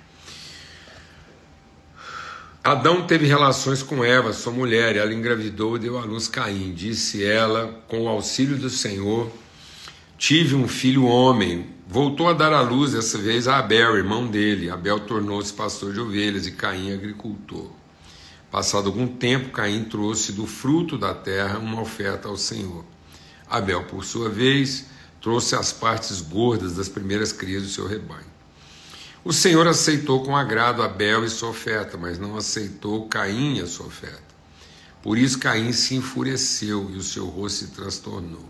Adão 2.65 3.07
teve 3.07 3.27
relações 3.27 3.83
com 3.83 4.05
Eva, 4.05 4.33
sua 4.33 4.53
mulher, 4.53 4.97
e 4.97 4.99
ela 4.99 5.13
engravidou 5.13 5.77
e 5.77 5.81
deu 5.81 5.99
à 5.99 6.05
luz 6.05 6.29
Caim. 6.29 6.73
Disse 6.73 7.25
ela, 7.25 7.83
com 7.89 8.05
o 8.05 8.09
auxílio 8.09 8.57
do 8.57 8.69
Senhor, 8.69 9.31
tive 10.17 10.55
um 10.55 10.67
filho 10.67 11.05
homem. 11.05 11.67
Voltou 11.87 12.29
a 12.29 12.33
dar 12.33 12.53
à 12.53 12.61
luz, 12.61 12.93
dessa 12.93 13.17
vez, 13.17 13.49
a 13.49 13.59
Abel, 13.59 13.97
irmão 13.97 14.27
dele. 14.27 14.71
Abel 14.71 15.01
tornou-se 15.01 15.53
pastor 15.53 15.93
de 15.93 16.01
ovelhas 16.01 16.47
e 16.47 16.53
Caim 16.53 16.93
agricultor. 16.93 17.71
Passado 18.51 18.87
algum 18.87 19.07
tempo, 19.07 19.51
Caim 19.51 19.85
trouxe 19.85 20.33
do 20.33 20.47
fruto 20.47 20.99
da 20.99 21.15
terra 21.15 21.59
uma 21.59 21.81
oferta 21.81 22.29
ao 22.29 22.37
Senhor. 22.37 22.85
Abel, 23.49 23.85
por 23.85 24.05
sua 24.05 24.29
vez, 24.29 24.87
trouxe 25.21 25.55
as 25.55 25.73
partes 25.73 26.21
gordas 26.21 26.75
das 26.75 26.89
primeiras 26.89 27.33
crias 27.33 27.63
do 27.63 27.69
seu 27.69 27.87
rebanho. 27.87 28.27
O 29.25 29.33
Senhor 29.33 29.67
aceitou 29.67 30.23
com 30.25 30.37
agrado 30.37 30.83
Abel 30.83 31.25
e 31.25 31.31
sua 31.31 31.51
oferta, 31.51 31.99
mas 31.99 32.19
não 32.19 32.37
aceitou 32.37 33.09
Caim 33.09 33.59
e 33.59 33.61
a 33.61 33.67
sua 33.67 33.87
oferta. 33.87 34.23
Por 35.03 35.19
isso 35.19 35.39
Caim 35.39 35.73
se 35.73 35.95
enfureceu 35.95 36.91
e 36.91 36.97
o 36.97 37.03
seu 37.03 37.27
rosto 37.27 37.67
se 37.67 37.67
transtornou. 37.73 38.49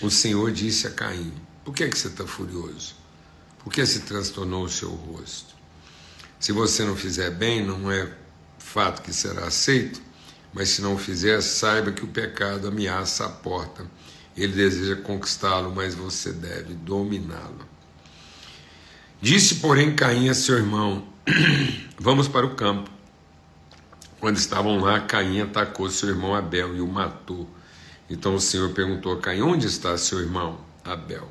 O 0.00 0.10
Senhor 0.10 0.50
disse 0.52 0.86
a 0.86 0.90
Caim: 0.90 1.32
Por 1.64 1.74
que, 1.74 1.84
é 1.84 1.88
que 1.88 1.96
você 1.96 2.08
está 2.08 2.26
furioso? 2.26 2.96
Por 3.62 3.72
que 3.72 3.86
se 3.86 4.00
transtornou 4.00 4.64
o 4.64 4.68
seu 4.68 4.90
rosto? 4.90 5.54
Se 6.38 6.52
você 6.52 6.84
não 6.84 6.96
fizer 6.96 7.30
bem, 7.30 7.64
não 7.64 7.90
é 7.90 8.12
fato 8.58 9.02
que 9.02 9.12
será 9.12 9.46
aceito, 9.46 10.02
mas 10.52 10.68
se 10.68 10.82
não 10.82 10.98
fizer, 10.98 11.40
saiba 11.40 11.92
que 11.92 12.04
o 12.04 12.08
pecado 12.08 12.68
ameaça 12.68 13.24
a 13.24 13.28
porta 13.28 13.86
ele 14.36 14.52
deseja 14.52 14.96
conquistá-lo, 14.96 15.72
mas 15.74 15.94
você 15.94 16.32
deve 16.32 16.74
dominá-lo. 16.74 17.66
Disse, 19.20 19.56
porém, 19.56 19.94
Caim 19.94 20.28
a 20.28 20.34
seu 20.34 20.56
irmão: 20.56 21.06
Vamos 21.98 22.28
para 22.28 22.44
o 22.44 22.54
campo. 22.54 22.90
Quando 24.20 24.36
estavam 24.36 24.80
lá, 24.80 25.00
Caim 25.00 25.40
atacou 25.40 25.88
seu 25.88 26.08
irmão 26.08 26.34
Abel 26.34 26.76
e 26.76 26.80
o 26.80 26.86
matou. 26.86 27.48
Então 28.10 28.34
o 28.34 28.40
Senhor 28.40 28.70
perguntou 28.70 29.12
a 29.12 29.20
Caim: 29.20 29.42
Onde 29.42 29.66
está 29.66 29.96
seu 29.96 30.20
irmão 30.20 30.58
Abel? 30.84 31.30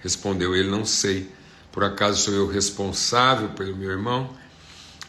Respondeu 0.00 0.54
ele: 0.54 0.70
Não 0.70 0.84
sei. 0.84 1.30
Por 1.70 1.82
acaso 1.82 2.22
sou 2.22 2.34
eu 2.34 2.46
responsável 2.46 3.48
pelo 3.50 3.74
meu 3.74 3.90
irmão? 3.90 4.36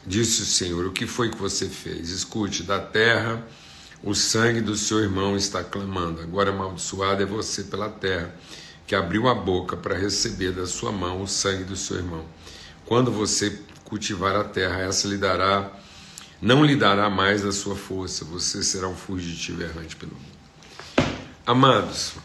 Disse 0.06 0.42
o 0.42 0.46
Senhor: 0.46 0.86
O 0.86 0.92
que 0.92 1.06
foi 1.06 1.30
que 1.30 1.38
você 1.38 1.68
fez? 1.68 2.10
Escute, 2.10 2.64
da 2.64 2.80
terra 2.80 3.46
o 4.04 4.14
sangue 4.14 4.60
do 4.60 4.76
seu 4.76 5.00
irmão 5.00 5.38
está 5.38 5.64
clamando. 5.64 6.22
Agora 6.22 6.50
amaldiçoado 6.50 7.24
é 7.24 7.26
você 7.26 7.64
pela 7.64 7.90
terra, 7.90 8.36
que 8.86 8.94
abriu 8.94 9.30
a 9.30 9.34
boca 9.34 9.78
para 9.78 9.98
receber 9.98 10.52
da 10.52 10.68
sua 10.68 10.92
mão 10.92 11.22
o 11.22 11.28
sangue 11.28 11.64
do 11.64 11.78
seu 11.78 11.98
irmão. 11.98 12.26
Quando 12.86 13.10
você 13.12 13.62
cultivar 13.86 14.36
a 14.36 14.44
terra, 14.44 14.82
essa 14.82 15.08
lhe 15.08 15.18
dará, 15.18 15.72
não 16.42 16.66
lhe 16.66 16.76
dará 16.76 17.10
mais 17.10 17.46
a 17.46 17.52
sua 17.54 17.76
força. 17.76 18.26
Você 18.26 18.62
será 18.62 18.90
um 18.90 18.96
fugitivo 18.96 19.64
errante 19.64 19.96
pelo 19.96 20.12
mundo. 20.12 20.34
Amados, 21.46 22.16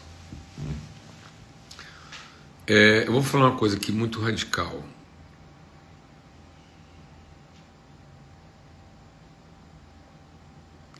é, 2.67 3.07
eu 3.07 3.13
vou 3.13 3.23
falar 3.23 3.47
uma 3.47 3.57
coisa 3.57 3.77
aqui 3.77 3.91
muito 3.91 4.19
radical. 4.19 4.83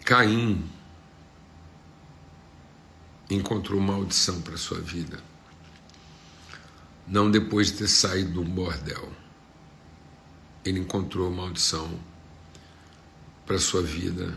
Caim 0.10 0.68
encontrou 3.30 3.80
maldição 3.80 4.42
para 4.42 4.58
sua 4.58 4.80
vida. 4.80 5.22
Não 7.08 7.30
depois 7.30 7.68
de 7.68 7.78
ter 7.78 7.88
saído 7.88 8.42
do 8.42 8.44
bordel. 8.44 9.14
Ele 10.66 10.80
encontrou 10.80 11.30
maldição 11.30 12.00
para 13.46 13.60
sua 13.60 13.84
vida 13.84 14.36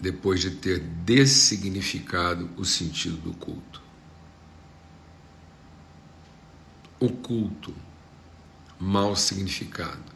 depois 0.00 0.40
de 0.40 0.50
ter 0.50 0.80
dessignificado 0.80 2.50
o 2.56 2.64
sentido 2.64 3.16
do 3.18 3.32
culto. 3.34 3.80
O 6.98 7.10
culto 7.10 7.72
mal 8.76 9.14
significado 9.14 10.15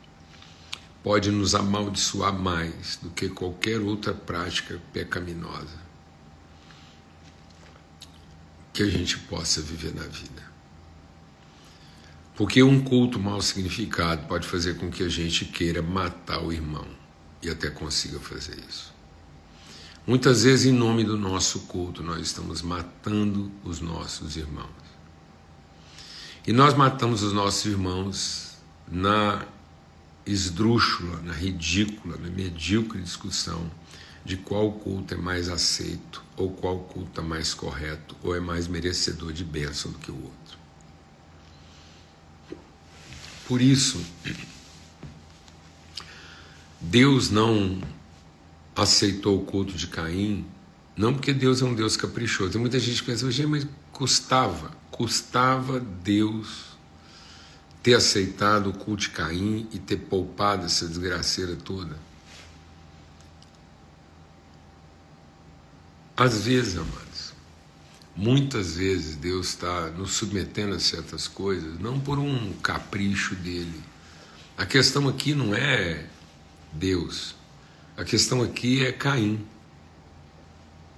pode 1.02 1.30
nos 1.30 1.54
amaldiçoar 1.54 2.32
mais 2.32 2.96
do 3.02 3.10
que 3.10 3.28
qualquer 3.28 3.80
outra 3.80 4.12
prática 4.12 4.80
pecaminosa 4.92 5.78
que 8.72 8.82
a 8.82 8.88
gente 8.88 9.18
possa 9.18 9.60
viver 9.60 9.94
na 9.94 10.04
vida. 10.04 10.50
Porque 12.36 12.62
um 12.62 12.82
culto 12.82 13.18
mal 13.18 13.42
significado 13.42 14.26
pode 14.26 14.46
fazer 14.46 14.78
com 14.78 14.90
que 14.90 15.02
a 15.02 15.08
gente 15.08 15.44
queira 15.44 15.82
matar 15.82 16.42
o 16.42 16.52
irmão 16.52 16.86
e 17.42 17.50
até 17.50 17.68
consiga 17.68 18.18
fazer 18.18 18.58
isso. 18.68 18.94
Muitas 20.06 20.44
vezes, 20.44 20.66
em 20.66 20.72
nome 20.72 21.04
do 21.04 21.16
nosso 21.16 21.60
culto, 21.60 22.02
nós 22.02 22.20
estamos 22.20 22.62
matando 22.62 23.52
os 23.62 23.80
nossos 23.80 24.36
irmãos. 24.36 24.70
E 26.46 26.52
nós 26.52 26.72
matamos 26.72 27.22
os 27.22 27.32
nossos 27.32 27.66
irmãos 27.66 28.56
na 28.90 29.44
esdrúxula, 30.32 31.20
na 31.22 31.32
ridícula, 31.32 32.16
na 32.16 32.28
medíocre 32.28 33.00
discussão 33.00 33.70
de 34.24 34.36
qual 34.36 34.72
culto 34.72 35.14
é 35.14 35.16
mais 35.16 35.48
aceito, 35.48 36.22
ou 36.36 36.50
qual 36.50 36.78
culto 36.78 37.20
é 37.20 37.24
mais 37.24 37.54
correto, 37.54 38.16
ou 38.22 38.34
é 38.34 38.40
mais 38.40 38.68
merecedor 38.68 39.32
de 39.32 39.44
bênção 39.44 39.90
do 39.90 39.98
que 39.98 40.10
o 40.10 40.14
outro. 40.14 40.58
Por 43.46 43.60
isso, 43.60 44.00
Deus 46.80 47.30
não 47.30 47.80
aceitou 48.76 49.40
o 49.40 49.44
culto 49.44 49.72
de 49.72 49.86
Caim, 49.86 50.46
não 50.96 51.12
porque 51.14 51.32
Deus 51.32 51.60
é 51.60 51.64
um 51.64 51.74
Deus 51.74 51.96
caprichoso. 51.96 52.52
Tem 52.52 52.60
muita 52.60 52.78
gente 52.78 53.02
que 53.02 53.10
pensa, 53.10 53.26
mas 53.48 53.66
custava, 53.92 54.70
custava 54.90 55.80
Deus 55.80 56.78
ter 57.82 57.94
aceitado 57.94 58.70
o 58.70 58.72
culto 58.72 59.02
de 59.02 59.10
Caim 59.10 59.68
e 59.72 59.78
ter 59.78 59.96
poupado 59.96 60.66
essa 60.66 60.86
desgraceira 60.86 61.56
toda. 61.56 61.96
Às 66.16 66.42
vezes, 66.42 66.76
amados, 66.76 67.32
muitas 68.14 68.76
vezes 68.76 69.16
Deus 69.16 69.48
está 69.48 69.88
nos 69.90 70.12
submetendo 70.12 70.74
a 70.74 70.78
certas 70.78 71.26
coisas, 71.26 71.78
não 71.78 71.98
por 71.98 72.18
um 72.18 72.52
capricho 72.62 73.34
dele. 73.34 73.80
A 74.58 74.66
questão 74.66 75.08
aqui 75.08 75.34
não 75.34 75.54
é 75.54 76.06
Deus, 76.72 77.34
a 77.96 78.04
questão 78.04 78.42
aqui 78.42 78.84
é 78.84 78.92
Caim. 78.92 79.42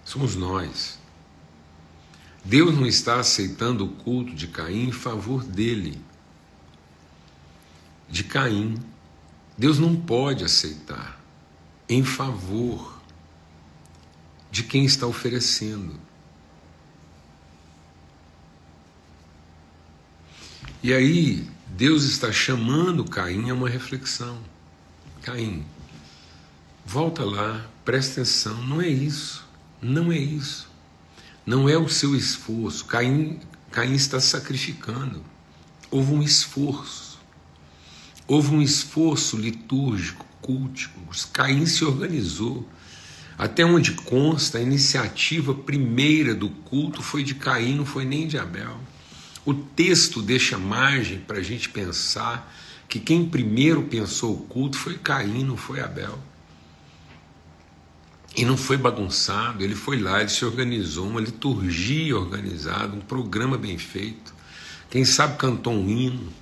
Somos 0.04 0.34
nós. 0.34 0.98
Deus 2.44 2.74
não 2.74 2.86
está 2.86 3.20
aceitando 3.20 3.84
o 3.84 3.88
culto 3.88 4.34
de 4.34 4.48
Caim 4.48 4.88
em 4.88 4.92
favor 4.92 5.44
dele, 5.44 6.00
de 8.12 8.24
Caim. 8.24 8.74
Deus 9.56 9.78
não 9.78 9.96
pode 9.96 10.44
aceitar 10.44 11.18
em 11.88 12.04
favor 12.04 13.00
de 14.50 14.62
quem 14.62 14.84
está 14.84 15.06
oferecendo. 15.06 15.98
E 20.82 20.92
aí, 20.92 21.48
Deus 21.68 22.04
está 22.04 22.30
chamando 22.30 23.02
Caim 23.02 23.48
a 23.48 23.54
uma 23.54 23.68
reflexão. 23.68 24.38
Caim, 25.22 25.64
volta 26.84 27.24
lá, 27.24 27.66
presta 27.82 28.20
atenção, 28.20 28.62
não 28.66 28.82
é 28.82 28.88
isso, 28.88 29.48
não 29.80 30.12
é 30.12 30.18
isso. 30.18 30.70
Não 31.46 31.66
é 31.66 31.78
o 31.78 31.88
seu 31.88 32.14
esforço. 32.14 32.84
Caim, 32.84 33.40
Caim 33.70 33.94
está 33.94 34.20
sacrificando. 34.20 35.24
Houve 35.90 36.12
um 36.12 36.22
esforço. 36.22 37.11
Houve 38.32 38.54
um 38.54 38.62
esforço 38.62 39.36
litúrgico, 39.36 40.24
cultico. 40.40 40.98
Caim 41.34 41.66
se 41.66 41.84
organizou. 41.84 42.66
Até 43.36 43.62
onde 43.62 43.92
consta, 43.92 44.56
a 44.56 44.62
iniciativa 44.62 45.52
primeira 45.52 46.34
do 46.34 46.48
culto 46.48 47.02
foi 47.02 47.22
de 47.22 47.34
Caim, 47.34 47.76
não 47.76 47.84
foi 47.84 48.06
nem 48.06 48.26
de 48.26 48.38
Abel. 48.38 48.80
O 49.44 49.52
texto 49.52 50.22
deixa 50.22 50.56
margem 50.56 51.18
para 51.18 51.40
a 51.40 51.42
gente 51.42 51.68
pensar 51.68 52.50
que 52.88 52.98
quem 52.98 53.28
primeiro 53.28 53.82
pensou 53.82 54.32
o 54.32 54.44
culto 54.44 54.78
foi 54.78 54.96
Caim, 54.96 55.44
não 55.44 55.58
foi 55.58 55.80
Abel. 55.80 56.18
E 58.34 58.46
não 58.46 58.56
foi 58.56 58.78
bagunçado, 58.78 59.62
ele 59.62 59.74
foi 59.74 60.00
lá, 60.00 60.20
ele 60.20 60.30
se 60.30 60.42
organizou, 60.42 61.06
uma 61.06 61.20
liturgia 61.20 62.16
organizada, 62.16 62.96
um 62.96 63.00
programa 63.00 63.58
bem 63.58 63.76
feito. 63.76 64.32
Quem 64.88 65.04
sabe 65.04 65.36
cantou 65.36 65.74
um 65.74 65.86
hino, 65.86 66.32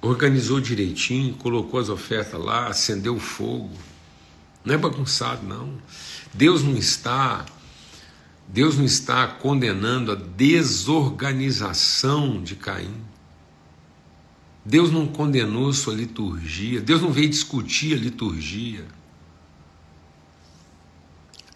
organizou 0.00 0.60
direitinho, 0.60 1.34
colocou 1.34 1.80
as 1.80 1.88
ofertas 1.88 2.40
lá, 2.40 2.68
acendeu 2.68 3.16
o 3.16 3.20
fogo. 3.20 3.70
Não 4.64 4.74
é 4.74 4.78
bagunçado, 4.78 5.46
não. 5.46 5.74
Deus 6.34 6.62
não 6.62 6.76
está 6.76 7.46
Deus 8.52 8.76
não 8.76 8.84
está 8.84 9.28
condenando 9.28 10.10
a 10.10 10.16
desorganização 10.16 12.42
de 12.42 12.56
Caim. 12.56 12.96
Deus 14.64 14.90
não 14.90 15.06
condenou 15.06 15.72
sua 15.72 15.94
liturgia, 15.94 16.80
Deus 16.80 17.00
não 17.00 17.12
veio 17.12 17.28
discutir 17.28 17.94
a 17.94 17.96
liturgia. 17.96 18.84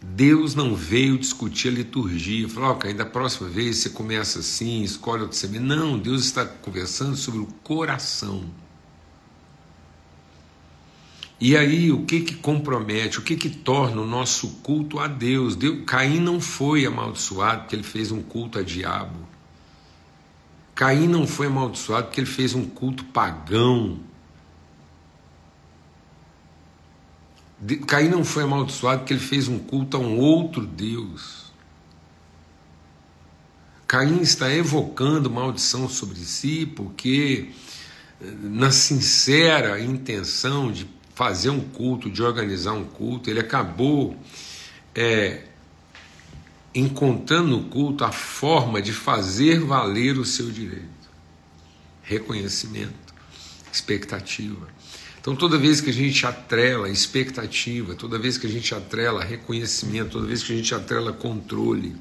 Deus 0.07 0.55
não 0.55 0.75
veio 0.77 1.19
discutir 1.19 1.69
a 1.69 1.71
liturgia, 1.73 2.49
falou, 2.49 2.71
ok, 2.71 2.93
da 2.93 3.07
próxima 3.07 3.49
vez 3.49 3.79
você 3.79 3.91
começa 3.91 4.41
assim, 4.41 4.83
escolhe 4.83 5.23
outro 5.23 5.37
semestre. 5.37 5.67
Não, 5.67 5.99
Deus 5.99 6.25
está 6.25 6.45
conversando 6.45 7.17
sobre 7.17 7.41
o 7.41 7.47
coração. 7.47 8.45
E 11.41 11.57
aí, 11.57 11.91
o 11.91 12.05
que 12.05 12.21
que 12.21 12.35
compromete, 12.35 13.19
o 13.19 13.23
que 13.23 13.35
que 13.35 13.49
torna 13.49 14.03
o 14.03 14.07
nosso 14.07 14.49
culto 14.63 14.99
a 14.99 15.09
Deus? 15.09 15.57
Deus 15.57 15.83
Caim 15.87 16.21
não 16.21 16.41
foi 16.41 16.85
amaldiçoado 16.87 17.63
porque 17.63 17.75
ele 17.75 17.83
fez 17.83 18.13
um 18.13 18.23
culto 18.23 18.59
a 18.59 18.63
diabo. 18.63 19.19
Caim 20.75 21.09
não 21.09 21.27
foi 21.27 21.47
amaldiçoado 21.47 22.07
porque 22.07 22.21
ele 22.21 22.27
fez 22.27 22.55
um 22.55 22.65
culto 22.65 23.05
pagão. 23.07 23.99
Caim 27.87 28.09
não 28.09 28.25
foi 28.25 28.43
amaldiçoado 28.43 29.01
porque 29.01 29.15
ele 29.15 29.21
fez 29.21 29.49
um 29.49 29.59
culto 29.59 29.97
a 29.97 30.01
um 30.01 30.19
outro 30.19 30.67
Deus. 30.67 31.45
Caim 33.87 34.21
está 34.21 34.53
evocando 34.53 35.31
maldição 35.31 35.89
sobre 35.89 36.19
si 36.19 36.67
porque, 36.67 37.51
na 38.21 38.71
sincera 38.71 39.81
intenção 39.81 40.73
de 40.73 40.87
fazer 41.15 41.51
um 41.51 41.61
culto, 41.61 42.11
de 42.11 42.23
organizar 42.23 42.73
um 42.73 42.85
culto, 42.85 43.31
ele 43.31 43.41
acabou 43.41 44.17
é, 44.95 45.45
encontrando 46.75 47.49
no 47.49 47.65
culto 47.65 48.05
a 48.05 48.11
forma 48.11 48.83
de 48.83 48.93
fazer 48.93 49.61
valer 49.61 50.19
o 50.19 50.25
seu 50.25 50.51
direito. 50.51 50.89
Reconhecimento, 52.03 53.15
expectativa. 53.73 54.69
Então, 55.25 55.35
toda 55.35 55.57
vez 55.57 55.81
que 55.81 55.89
a 55.89 55.93
gente 55.93 56.27
atrela 56.27 56.87
expectativa, 56.91 57.95
toda 57.95 58.19
vez 58.19 58.37
que 58.37 58.47
a 58.47 58.51
gente 58.51 58.75
atrela 58.75 59.25
reconhecimento, 59.25 60.11
toda 60.11 60.27
vez 60.27 60.43
que 60.43 60.53
a 60.53 60.57
gente 60.57 60.75
atrela 60.75 61.15
controle, 61.15 61.97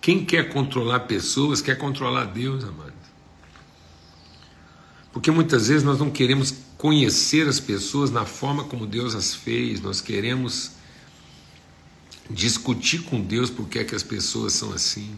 quem 0.00 0.24
quer 0.24 0.48
controlar 0.48 0.98
pessoas 1.06 1.62
quer 1.62 1.78
controlar 1.78 2.24
Deus, 2.24 2.64
amado. 2.64 2.92
Porque 5.12 5.30
muitas 5.30 5.68
vezes 5.68 5.84
nós 5.84 6.00
não 6.00 6.10
queremos 6.10 6.52
conhecer 6.76 7.46
as 7.46 7.60
pessoas 7.60 8.10
na 8.10 8.26
forma 8.26 8.64
como 8.64 8.84
Deus 8.84 9.14
as 9.14 9.32
fez, 9.32 9.80
nós 9.80 10.00
queremos 10.00 10.72
discutir 12.28 13.04
com 13.04 13.20
Deus 13.20 13.48
por 13.48 13.68
que 13.68 13.78
é 13.78 13.84
que 13.84 13.94
as 13.94 14.02
pessoas 14.02 14.54
são 14.54 14.72
assim. 14.72 15.16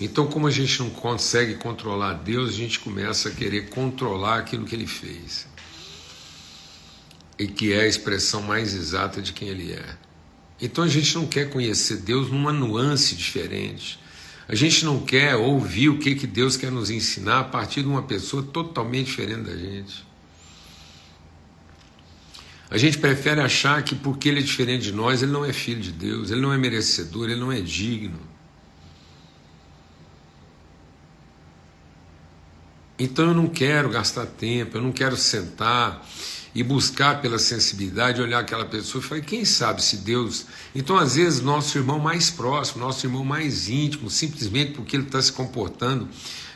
Então, 0.00 0.26
como 0.26 0.46
a 0.46 0.50
gente 0.50 0.80
não 0.80 0.88
consegue 0.88 1.56
controlar 1.56 2.14
Deus, 2.14 2.48
a 2.48 2.52
gente 2.52 2.80
começa 2.80 3.28
a 3.28 3.32
querer 3.32 3.68
controlar 3.68 4.38
aquilo 4.38 4.64
que 4.64 4.74
ele 4.74 4.86
fez. 4.86 5.46
E 7.38 7.46
que 7.46 7.72
é 7.72 7.82
a 7.82 7.86
expressão 7.86 8.42
mais 8.42 8.74
exata 8.74 9.20
de 9.20 9.32
quem 9.32 9.48
ele 9.48 9.72
é. 9.72 9.98
Então 10.60 10.84
a 10.84 10.88
gente 10.88 11.14
não 11.14 11.26
quer 11.26 11.48
conhecer 11.48 11.98
Deus 11.98 12.30
numa 12.30 12.52
nuance 12.52 13.14
diferente. 13.14 13.98
A 14.46 14.54
gente 14.54 14.84
não 14.84 15.00
quer 15.00 15.36
ouvir 15.36 15.88
o 15.88 15.98
que, 15.98 16.14
que 16.14 16.26
Deus 16.26 16.56
quer 16.56 16.70
nos 16.70 16.90
ensinar 16.90 17.40
a 17.40 17.44
partir 17.44 17.82
de 17.82 17.88
uma 17.88 18.02
pessoa 18.02 18.42
totalmente 18.42 19.06
diferente 19.06 19.42
da 19.42 19.56
gente. 19.56 20.04
A 22.68 22.76
gente 22.76 22.98
prefere 22.98 23.40
achar 23.40 23.82
que 23.82 23.94
porque 23.94 24.28
ele 24.28 24.40
é 24.40 24.42
diferente 24.42 24.84
de 24.84 24.92
nós, 24.92 25.22
ele 25.22 25.32
não 25.32 25.44
é 25.44 25.52
filho 25.52 25.80
de 25.80 25.92
Deus, 25.92 26.30
ele 26.30 26.40
não 26.40 26.52
é 26.52 26.58
merecedor, 26.58 27.28
ele 27.28 27.40
não 27.40 27.50
é 27.50 27.60
digno. 27.60 28.29
Então 33.00 33.28
eu 33.28 33.34
não 33.34 33.46
quero 33.46 33.88
gastar 33.88 34.26
tempo, 34.26 34.76
eu 34.76 34.82
não 34.82 34.92
quero 34.92 35.16
sentar 35.16 36.06
e 36.54 36.62
buscar 36.62 37.22
pela 37.22 37.38
sensibilidade, 37.38 38.20
olhar 38.20 38.40
aquela 38.40 38.66
pessoa 38.66 39.02
e 39.02 39.06
falar, 39.06 39.20
quem 39.22 39.42
sabe 39.42 39.82
se 39.82 39.96
Deus. 39.98 40.44
Então, 40.74 40.98
às 40.98 41.14
vezes, 41.14 41.40
nosso 41.40 41.78
irmão 41.78 41.98
mais 41.98 42.28
próximo, 42.28 42.84
nosso 42.84 43.06
irmão 43.06 43.24
mais 43.24 43.70
íntimo, 43.70 44.10
simplesmente 44.10 44.72
porque 44.72 44.96
ele 44.96 45.04
está 45.04 45.22
se 45.22 45.32
comportando 45.32 46.08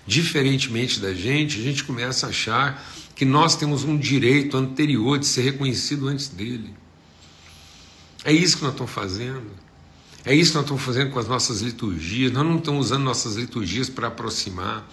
diferentemente 0.07 1.01
da 1.01 1.15
gente, 1.15 1.59
a 1.59 1.63
gente 1.63 1.83
começa 1.83 2.27
a 2.27 2.29
achar 2.29 2.85
que 3.15 3.25
nós 3.25 3.57
temos 3.57 3.83
um 3.83 3.97
direito 3.97 4.55
anterior 4.59 5.19
de 5.19 5.27
ser 5.27 5.43
reconhecido 5.43 6.09
antes 6.09 6.29
dele. 6.29 6.75
É 8.23 8.33
isso 8.33 8.59
que 8.59 8.65
nós 8.65 8.73
estamos 8.73 8.93
fazendo. 8.93 9.51
É 10.27 10.35
isso 10.35 10.51
que 10.51 10.57
nós 10.57 10.65
estamos 10.65 10.83
fazendo 10.83 11.11
com 11.11 11.19
as 11.19 11.29
nossas 11.29 11.63
liturgias. 11.63 12.33
Nós 12.33 12.45
não 12.45 12.57
estamos 12.57 12.87
usando 12.87 13.03
nossas 13.03 13.37
liturgias 13.37 13.89
para 13.89 14.09
aproximar. 14.09 14.87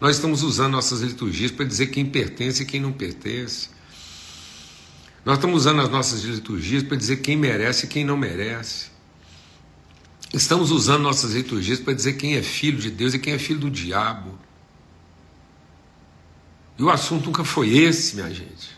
Nós 0.00 0.16
estamos 0.16 0.42
usando 0.42 0.72
nossas 0.72 1.00
liturgias 1.00 1.50
para 1.50 1.64
dizer 1.64 1.86
quem 1.86 2.04
pertence 2.04 2.62
e 2.62 2.66
quem 2.66 2.80
não 2.80 2.92
pertence. 2.92 3.70
Nós 5.24 5.38
estamos 5.38 5.56
usando 5.56 5.80
as 5.80 5.88
nossas 5.88 6.22
liturgias 6.22 6.82
para 6.82 6.96
dizer 6.96 7.16
quem 7.16 7.36
merece 7.36 7.86
e 7.86 7.88
quem 7.88 8.04
não 8.04 8.16
merece. 8.16 8.90
Estamos 10.32 10.70
usando 10.70 11.02
nossas 11.02 11.32
liturgias 11.32 11.80
para 11.80 11.94
dizer 11.94 12.12
quem 12.14 12.36
é 12.36 12.42
filho 12.42 12.78
de 12.78 12.90
Deus 12.90 13.14
e 13.14 13.18
quem 13.18 13.32
é 13.32 13.38
filho 13.38 13.60
do 13.60 13.70
diabo. 13.70 14.38
E 16.78 16.82
o 16.82 16.90
assunto 16.90 17.26
nunca 17.26 17.42
foi 17.42 17.70
esse, 17.70 18.16
minha 18.16 18.32
gente. 18.32 18.75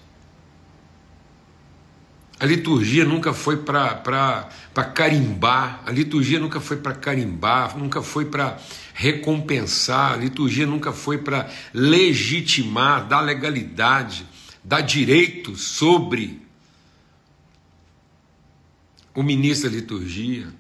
A 2.41 2.47
liturgia 2.47 3.05
nunca 3.05 3.33
foi 3.33 3.57
para 3.57 4.49
carimbar, 4.95 5.83
a 5.85 5.91
liturgia 5.91 6.39
nunca 6.39 6.61
foi 6.61 6.77
para 6.77 6.95
carimbar, 6.95 7.77
nunca 7.77 8.01
foi 8.01 8.27
para 8.27 8.59
recompensar, 8.95 10.13
a 10.13 10.17
liturgia 10.17 10.67
nunca 10.67 10.93
foi 10.93 11.19
para 11.19 11.51
legitimar, 11.75 13.07
dar 13.09 13.21
legalidade 13.21 14.27
dá 14.69 14.83
direito 14.83 15.57
sobre 15.57 16.43
o 19.15 19.23
ministro 19.23 19.71
da 19.71 19.77
liturgia. 19.77 20.53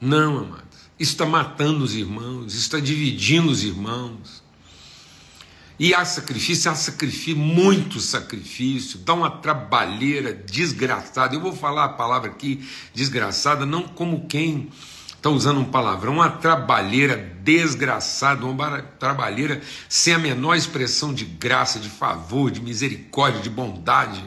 Não, 0.00 0.38
amados. 0.38 0.90
Isso 0.98 1.12
está 1.12 1.26
matando 1.26 1.82
os 1.82 1.96
irmãos, 1.96 2.54
está 2.54 2.78
dividindo 2.78 3.50
os 3.50 3.64
irmãos. 3.64 4.39
E 5.80 5.94
há 5.94 6.04
sacrifício, 6.04 6.70
há 6.70 6.74
sacrifício, 6.74 7.38
muito 7.38 8.00
sacrifício, 8.00 8.98
dá 8.98 9.14
uma 9.14 9.30
trabalheira 9.30 10.30
desgraçada. 10.30 11.34
Eu 11.34 11.40
vou 11.40 11.54
falar 11.54 11.86
a 11.86 11.88
palavra 11.88 12.28
aqui, 12.28 12.68
desgraçada, 12.92 13.64
não 13.64 13.84
como 13.84 14.26
quem 14.26 14.68
está 15.08 15.30
usando 15.30 15.58
um 15.58 15.64
palavrão, 15.64 16.12
uma 16.12 16.28
trabalheira 16.28 17.16
desgraçada, 17.42 18.44
uma 18.44 18.82
trabalheira 18.82 19.62
sem 19.88 20.12
a 20.12 20.18
menor 20.18 20.54
expressão 20.54 21.14
de 21.14 21.24
graça, 21.24 21.78
de 21.78 21.88
favor, 21.88 22.50
de 22.50 22.60
misericórdia, 22.60 23.40
de 23.40 23.48
bondade. 23.48 24.22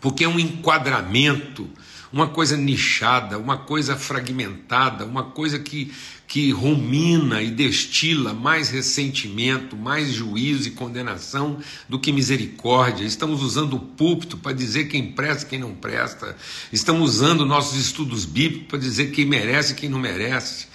Porque 0.00 0.22
é 0.22 0.28
um 0.28 0.38
enquadramento 0.38 1.68
uma 2.12 2.26
coisa 2.28 2.56
nichada, 2.56 3.38
uma 3.38 3.58
coisa 3.58 3.96
fragmentada, 3.96 5.04
uma 5.04 5.24
coisa 5.24 5.58
que, 5.58 5.92
que 6.26 6.50
rumina 6.50 7.42
e 7.42 7.50
destila 7.50 8.32
mais 8.32 8.70
ressentimento, 8.70 9.76
mais 9.76 10.12
juízo 10.12 10.68
e 10.68 10.72
condenação 10.72 11.58
do 11.88 11.98
que 11.98 12.12
misericórdia. 12.12 13.04
Estamos 13.04 13.42
usando 13.42 13.74
o 13.74 13.80
púlpito 13.80 14.36
para 14.38 14.52
dizer 14.52 14.88
quem 14.88 15.12
presta 15.12 15.44
e 15.44 15.48
quem 15.48 15.58
não 15.58 15.74
presta. 15.74 16.36
Estamos 16.72 17.16
usando 17.16 17.44
nossos 17.44 17.78
estudos 17.78 18.24
bíblicos 18.24 18.68
para 18.68 18.78
dizer 18.78 19.10
quem 19.10 19.26
merece 19.26 19.72
e 19.72 19.76
quem 19.76 19.88
não 19.88 19.98
merece. 19.98 20.66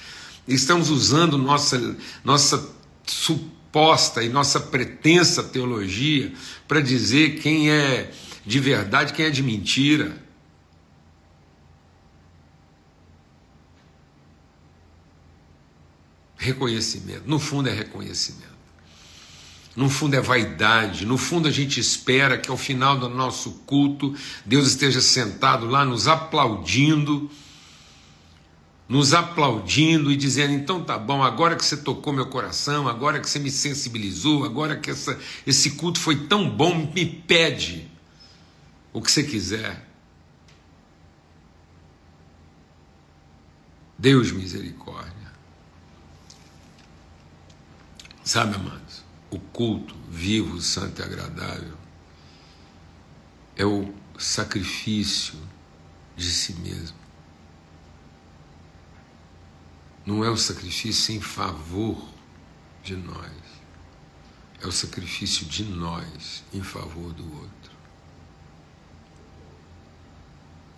Estamos 0.48 0.90
usando 0.90 1.38
nossa, 1.38 1.98
nossa 2.24 2.70
suposta 3.06 4.24
e 4.24 4.30
nossa 4.30 4.60
pretensa 4.60 5.42
teologia 5.44 6.32
para 6.68 6.80
dizer 6.80 7.40
quem 7.40 7.72
é 7.72 8.12
de 8.46 8.60
verdade, 8.60 9.14
quem 9.14 9.26
é 9.26 9.30
de 9.30 9.42
mentira. 9.42 10.22
Reconhecimento. 16.44 17.24
No 17.26 17.40
fundo 17.40 17.70
é 17.70 17.74
reconhecimento. 17.74 18.54
No 19.76 19.90
fundo 19.90 20.16
é 20.16 20.22
vaidade, 20.22 21.04
no 21.04 21.18
fundo 21.18 21.48
a 21.48 21.52
gente 21.52 21.80
espera 21.80 22.38
que 22.38 22.52
ao 22.52 22.58
final 22.58 22.96
do 22.96 23.10
nosso 23.10 23.52
culto 23.66 24.14
Deus 24.46 24.68
esteja 24.68 25.02
sentado 25.02 25.66
lá 25.66 25.84
nos 25.84 26.08
aplaudindo, 26.08 27.32
nos 28.88 29.16
aplaudindo 29.16 30.12
e 30.12 30.16
dizendo: 30.16 30.54
então 30.54 30.84
tá 30.84 30.96
bom, 30.96 31.24
agora 31.24 31.56
que 31.56 31.66
você 31.66 31.76
tocou 31.76 32.14
meu 32.14 32.28
coração, 32.28 32.88
agora 32.88 33.20
que 33.20 33.28
você 33.28 33.40
me 33.40 33.50
sensibilizou, 33.50 34.46
agora 34.46 34.76
que 34.76 34.92
essa, 34.92 35.20
esse 35.48 35.72
culto 35.72 36.00
foi 36.00 36.28
tão 36.28 36.48
bom, 36.48 36.92
me 36.94 37.06
pede 37.06 37.90
o 38.92 39.02
que 39.02 39.12
você 39.12 39.24
quiser. 39.24 39.90
Deus 43.98 44.32
misericórdia. 44.32 45.13
Sabe, 48.24 48.56
amados, 48.56 49.04
o 49.30 49.38
culto 49.38 49.96
vivo, 50.10 50.62
santo 50.62 51.02
e 51.02 51.04
agradável 51.04 51.78
é 53.56 53.66
o 53.66 53.94
sacrifício 54.18 55.38
de 56.16 56.32
si 56.32 56.54
mesmo. 56.54 56.98
Não 60.06 60.24
é 60.24 60.30
o 60.30 60.38
sacrifício 60.38 61.14
em 61.14 61.20
favor 61.20 62.02
de 62.82 62.96
nós, 62.96 63.32
é 64.62 64.68
o 64.68 64.72
sacrifício 64.72 65.46
de 65.46 65.64
nós 65.64 66.44
em 66.54 66.62
favor 66.62 67.12
do 67.14 67.26
outro. 67.26 67.74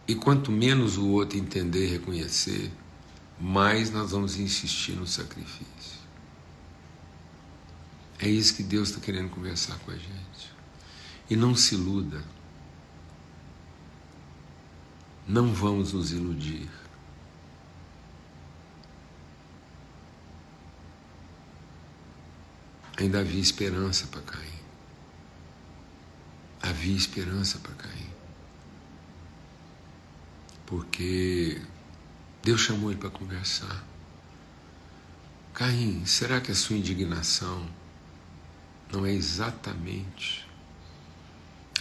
E 0.08 0.16
quanto 0.16 0.52
menos 0.52 0.98
o 0.98 1.10
outro 1.10 1.38
entender 1.38 1.88
e 1.88 1.92
reconhecer, 1.92 2.72
mais 3.40 3.92
nós 3.92 4.12
vamos 4.12 4.38
insistir 4.38 4.94
no 4.94 5.08
sacrifício. 5.08 6.05
É 8.20 8.30
isso 8.30 8.56
que 8.56 8.64
Deus 8.64 8.90
está 8.90 9.02
querendo 9.02 9.30
conversar 9.30 9.78
com 9.80 9.92
a 9.92 9.98
gente. 9.98 10.54
E 11.30 11.36
não 11.36 11.56
se 11.56 11.76
iluda. 11.76 12.24
Não 15.28 15.54
vamos 15.54 15.94
nos 15.94 16.12
iludir. 16.12 16.70
Ainda 22.98 23.20
havia 23.20 23.42
esperança 23.42 24.08
para 24.08 24.22
Caim. 24.22 24.60
Havia 26.62 26.96
esperança 26.96 27.60
para 27.60 27.74
Caim. 27.74 28.10
Porque 30.66 31.62
Deus 32.42 32.62
chamou 32.62 32.92
ele 32.92 33.00
para 33.00 33.10
conversar. 33.10 33.84
Caim, 35.54 36.06
será 36.06 36.40
que 36.40 36.52
a 36.52 36.56
sua 36.56 36.78
indignação 36.78 37.68
não 38.92 39.06
é 39.06 39.12
exatamente 39.12 40.46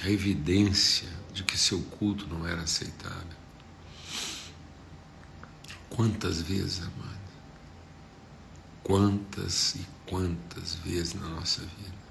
a 0.02 0.10
evidência 0.10 1.08
de 1.32 1.42
que 1.42 1.56
seu 1.56 1.80
culto 1.82 2.26
não 2.26 2.46
era 2.46 2.62
aceitável. 2.62 3.44
Quantas 5.88 6.42
vezes, 6.42 6.80
amado? 6.80 7.14
Quantas 8.82 9.76
e 9.76 9.86
quantas 10.06 10.74
vezes 10.76 11.14
na 11.14 11.28
nossa 11.28 11.60
vida 11.62 12.04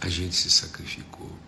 a 0.00 0.08
gente 0.08 0.34
se 0.34 0.50
sacrificou, 0.50 1.38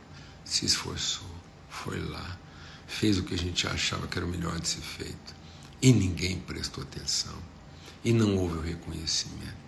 se 0.44 0.64
esforçou, 0.64 1.28
foi 1.68 2.00
lá, 2.00 2.38
fez 2.87 3.18
o 3.18 3.22
que 3.22 3.35
a 3.35 3.38
gente 3.38 3.66
achava 3.66 4.07
que 4.07 4.16
era 4.16 4.26
o 4.26 4.31
melhor 4.31 4.59
de 4.61 4.68
ser 4.68 4.81
feito 4.81 5.35
e 5.81 5.92
ninguém 5.92 6.38
prestou 6.40 6.85
atenção 6.85 7.37
e 8.05 8.12
não 8.12 8.37
houve 8.37 8.59
o 8.59 8.62
reconhecimento 8.62 9.62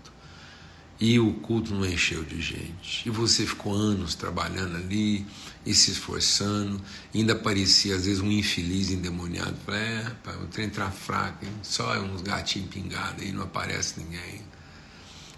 e 1.01 1.19
o 1.19 1.35
culto 1.35 1.75
não 1.75 1.85
encheu 1.85 2.23
de 2.23 2.41
gente. 2.41 3.07
E 3.07 3.11
você 3.11 3.45
ficou 3.45 3.75
anos 3.75 4.15
trabalhando 4.15 4.77
ali 4.77 5.27
e 5.67 5.75
se 5.75 5.91
esforçando, 5.91 6.81
ainda 7.15 7.35
parecia 7.35 7.97
às 7.97 8.07
vezes 8.07 8.21
um 8.21 8.31
infeliz 8.31 8.91
endemoniado. 8.91 9.57
É, 9.69 10.11
pai, 10.23 10.37
o 10.37 10.47
trem 10.47 10.69
está 10.69 10.91
fraco, 10.91 11.45
hein? 11.45 11.53
só 11.63 11.99
uns 12.01 12.23
gatinhos 12.23 12.69
pingados 12.71 13.23
aí, 13.23 13.33
não 13.33 13.43
aparece 13.43 13.99
ninguém. 13.99 14.43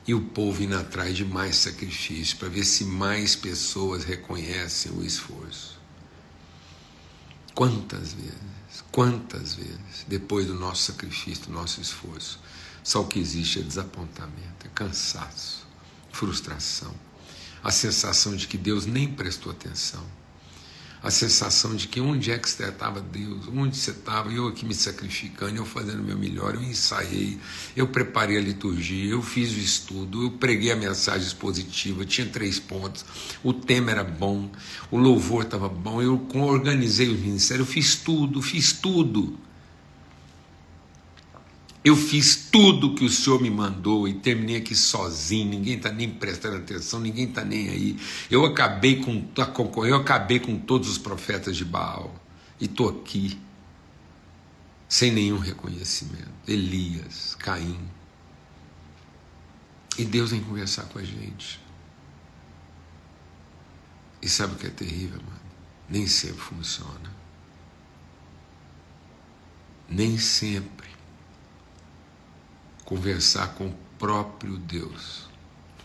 E 0.07 0.14
o 0.14 0.21
povo 0.21 0.62
indo 0.62 0.77
atrás 0.77 1.16
de 1.16 1.25
mais 1.25 1.57
sacrifício, 1.57 2.37
para 2.37 2.49
ver 2.49 2.64
se 2.64 2.85
mais 2.85 3.35
pessoas 3.35 4.05
reconhecem 4.05 4.92
o 4.92 5.03
esforço. 5.03 5.77
Quantas 7.55 8.12
vezes, 8.12 8.85
quantas 8.92 9.55
vezes, 9.55 10.05
depois 10.07 10.47
do 10.47 10.55
nosso 10.55 10.92
sacrifício, 10.92 11.47
do 11.47 11.53
nosso 11.53 11.81
esforço, 11.81 12.38
só 12.85 13.01
o 13.01 13.07
que 13.09 13.19
existe 13.19 13.59
é 13.59 13.62
desapontamento, 13.62 14.45
cansaço, 14.76 15.66
frustração, 16.12 16.94
a 17.64 17.70
sensação 17.70 18.36
de 18.36 18.46
que 18.46 18.58
Deus 18.58 18.84
nem 18.84 19.08
prestou 19.08 19.50
atenção, 19.50 20.04
a 21.02 21.10
sensação 21.10 21.74
de 21.74 21.88
que 21.88 21.98
onde 21.98 22.30
é 22.30 22.38
que 22.38 22.48
você 22.48 22.64
estava 22.64 23.00
Deus, 23.00 23.48
onde 23.48 23.76
você 23.76 23.90
estava, 23.90 24.30
eu 24.30 24.48
aqui 24.48 24.66
me 24.66 24.74
sacrificando, 24.74 25.56
eu 25.56 25.64
fazendo 25.64 26.00
o 26.00 26.04
meu 26.04 26.18
melhor, 26.18 26.54
eu 26.54 26.62
ensaiei, 26.62 27.38
eu 27.74 27.88
preparei 27.88 28.36
a 28.36 28.40
liturgia, 28.40 29.12
eu 29.12 29.22
fiz 29.22 29.50
o 29.52 29.58
estudo, 29.58 30.24
eu 30.24 30.32
preguei 30.32 30.70
a 30.70 30.76
mensagem 30.76 31.26
expositiva, 31.26 32.04
tinha 32.04 32.26
três 32.26 32.60
pontos, 32.60 33.02
o 33.42 33.54
tema 33.54 33.90
era 33.90 34.04
bom, 34.04 34.50
o 34.90 34.98
louvor 34.98 35.44
estava 35.44 35.70
bom, 35.70 36.02
eu 36.02 36.28
organizei 36.34 37.08
o 37.08 37.18
ministério, 37.18 37.62
eu 37.62 37.66
fiz 37.66 37.96
tudo, 37.96 38.42
fiz 38.42 38.72
tudo. 38.72 39.45
Eu 41.87 41.94
fiz 41.94 42.35
tudo 42.51 42.96
que 42.96 43.05
o 43.05 43.09
Senhor 43.09 43.40
me 43.40 43.49
mandou 43.49 44.09
e 44.09 44.14
terminei 44.14 44.57
aqui 44.57 44.75
sozinho, 44.75 45.49
ninguém 45.49 45.77
está 45.77 45.88
nem 45.88 46.11
prestando 46.11 46.57
atenção, 46.57 46.99
ninguém 46.99 47.29
está 47.29 47.44
nem 47.44 47.68
aí. 47.68 47.96
Eu 48.29 48.44
acabei 48.44 49.01
com 49.01 49.25
eu 49.87 49.94
acabei 49.94 50.40
com 50.40 50.59
todos 50.59 50.88
os 50.88 50.99
profetas 50.99 51.57
de 51.57 51.64
Baal 51.64 52.12
e 52.61 52.64
estou 52.64 52.88
aqui 52.88 53.40
sem 54.88 55.12
nenhum 55.12 55.38
reconhecimento. 55.38 56.33
Elias, 56.49 57.37
Caim. 57.37 57.79
E 59.96 60.05
Deus 60.05 60.33
vem 60.33 60.40
conversar 60.40 60.87
com 60.87 60.99
a 60.99 61.05
gente. 61.05 61.61
E 64.20 64.29
sabe 64.29 64.55
o 64.55 64.57
que 64.57 64.66
é 64.66 64.70
terrível, 64.70 65.20
mano? 65.22 65.40
Nem 65.88 66.09
sempre 66.09 66.40
funciona. 66.40 67.14
Nem 69.88 70.18
sempre 70.18 70.95
conversar 72.87 73.49
com 73.55 73.66
o 73.66 73.75
próprio 73.99 74.57
Deus. 74.57 75.29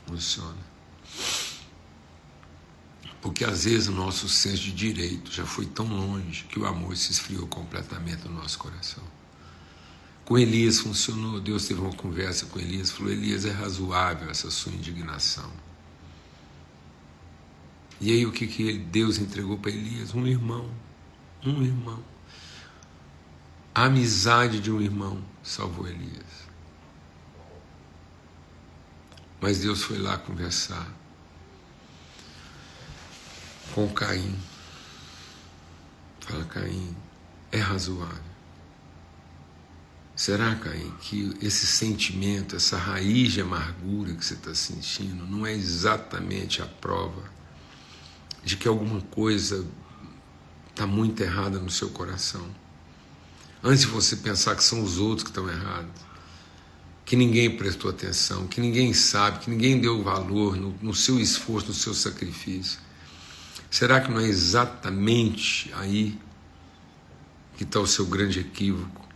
Funciona. 0.08 0.72
Porque 3.22 3.44
às 3.44 3.66
vezes 3.66 3.88
o 3.88 3.92
nosso 3.92 4.30
senso 4.30 4.64
de 4.64 4.72
direito 4.72 5.32
já 5.32 5.46
foi 5.46 5.66
tão 5.66 5.86
longe 5.86 6.46
que 6.46 6.60
o 6.60 6.66
amor 6.66 6.96
se 6.96 7.12
esfriou 7.12 7.46
completamente 7.48 8.28
no 8.28 8.36
nosso 8.36 8.58
coração. 8.58 9.04
Com 10.26 10.38
Elias 10.38 10.80
funcionou, 10.80 11.40
Deus 11.40 11.68
teve 11.68 11.82
uma 11.82 11.94
conversa 11.94 12.46
com 12.46 12.60
Elias, 12.60 12.90
falou: 12.90 13.12
Elias, 13.12 13.46
é 13.46 13.52
razoável 13.52 14.30
essa 14.30 14.50
sua 14.50 14.72
indignação. 14.72 15.52
E 18.00 18.12
aí 18.12 18.26
o 18.26 18.32
que, 18.32 18.48
que 18.48 18.74
Deus 18.74 19.20
entregou 19.20 19.58
para 19.58 19.72
Elias? 19.72 20.16
Um 20.16 20.26
irmão. 20.26 20.70
Um 21.46 21.62
irmão. 21.64 22.04
A 23.74 23.86
amizade 23.86 24.60
de 24.60 24.72
um 24.72 24.82
irmão 24.82 25.24
salvou 25.44 25.88
Elias. 25.88 26.40
Mas 29.41 29.58
Deus 29.58 29.82
foi 29.82 29.97
lá 29.97 30.19
conversar 30.19 30.88
com 33.73 33.91
Caim. 33.91 34.38
Fala, 36.19 36.45
Caim, 36.45 36.95
é 37.51 37.58
razoável. 37.58 38.32
Será, 40.15 40.54
Caim, 40.56 40.93
que 41.01 41.36
esse 41.41 41.65
sentimento, 41.65 42.56
essa 42.56 42.77
raiz 42.77 43.32
de 43.32 43.41
amargura 43.41 44.13
que 44.13 44.23
você 44.23 44.36
está 44.36 44.54
sentindo, 44.54 45.25
não 45.25 45.43
é 45.43 45.54
exatamente 45.54 46.62
a 46.62 46.67
prova 46.67 47.23
de 48.43 48.56
que 48.56 48.67
alguma 48.67 49.01
coisa 49.01 49.65
está 50.69 50.86
muito 50.86 51.19
errada 51.23 51.58
no 51.58 51.71
seu 51.71 51.89
coração? 51.89 52.47
Antes 53.63 53.82
de 53.82 53.88
você 53.88 54.15
pensar 54.17 54.56
que 54.56 54.63
são 54.63 54.84
os 54.84 54.99
outros 54.99 55.23
que 55.23 55.30
estão 55.30 55.49
errados, 55.49 56.11
que 57.06 57.16
ninguém 57.16 57.58
prestou 57.58 57.90
atenção, 57.90 58.48
que 58.48 58.62
ninguém 58.62 58.94
sabe, 58.94 59.40
que 59.40 59.50
ninguém 59.50 59.80
deu 59.80 60.02
valor 60.04 60.56
no, 60.56 60.76
no 60.82 60.94
seu 60.94 61.20
esforço, 61.20 61.68
no 61.68 61.74
seu 61.74 61.94
sacrifício. 61.94 62.80
Será 63.70 64.02
que 64.02 64.12
não 64.12 64.20
é 64.20 64.26
exatamente 64.26 65.72
aí 65.76 66.20
que 67.58 67.64
está 67.64 67.80
o 67.80 67.88
seu 67.88 68.06
grande 68.06 68.40
equívoco? 68.40 69.08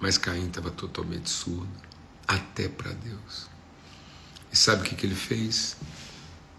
Mas 0.00 0.18
Caim 0.18 0.46
estava 0.46 0.70
totalmente 0.70 1.30
surdo, 1.30 1.68
até 2.26 2.68
para 2.68 2.92
Deus. 2.92 3.48
E 4.52 4.56
sabe 4.56 4.82
o 4.82 4.84
que, 4.84 4.94
que 4.94 5.06
ele 5.06 5.14
fez? 5.14 5.76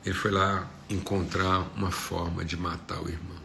Ele 0.05 0.15
foi 0.15 0.31
lá 0.31 0.67
encontrar 0.89 1.59
uma 1.75 1.91
forma 1.91 2.43
de 2.43 2.57
matar 2.57 3.01
o 3.01 3.09
irmão. 3.09 3.36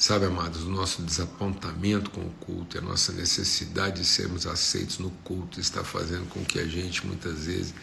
Sabe, 0.00 0.24
amados, 0.24 0.62
o 0.62 0.70
nosso 0.70 1.02
desapontamento 1.02 2.10
com 2.10 2.22
o 2.22 2.30
culto 2.40 2.78
a 2.78 2.80
nossa 2.80 3.12
necessidade 3.12 4.00
de 4.00 4.06
sermos 4.06 4.46
aceitos 4.46 4.98
no 4.98 5.10
culto 5.22 5.60
está 5.60 5.84
fazendo 5.84 6.26
com 6.30 6.42
que 6.42 6.58
a 6.58 6.66
gente 6.66 7.06
muitas 7.06 7.44
vezes 7.44 7.74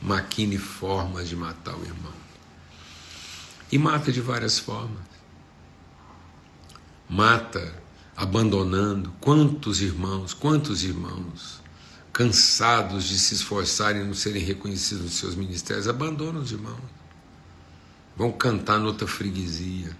maquine 0.00 0.56
formas 0.56 1.28
de 1.28 1.36
matar 1.36 1.76
o 1.76 1.84
irmão. 1.84 2.14
E 3.70 3.76
mata 3.76 4.10
de 4.10 4.22
várias 4.22 4.58
formas. 4.58 5.02
Mata 7.10 7.74
abandonando. 8.16 9.12
Quantos 9.20 9.82
irmãos, 9.82 10.32
quantos 10.32 10.82
irmãos, 10.82 11.60
cansados 12.10 13.04
de 13.04 13.18
se 13.18 13.34
esforçarem 13.34 14.00
e 14.00 14.06
não 14.06 14.14
serem 14.14 14.42
reconhecidos 14.42 15.04
nos 15.04 15.12
seus 15.12 15.34
ministérios, 15.34 15.86
abandonam 15.86 16.40
os 16.40 16.50
irmãos. 16.50 16.80
Vão 18.16 18.32
cantar 18.32 18.78
noutra 18.78 19.06
freguesia 19.06 19.94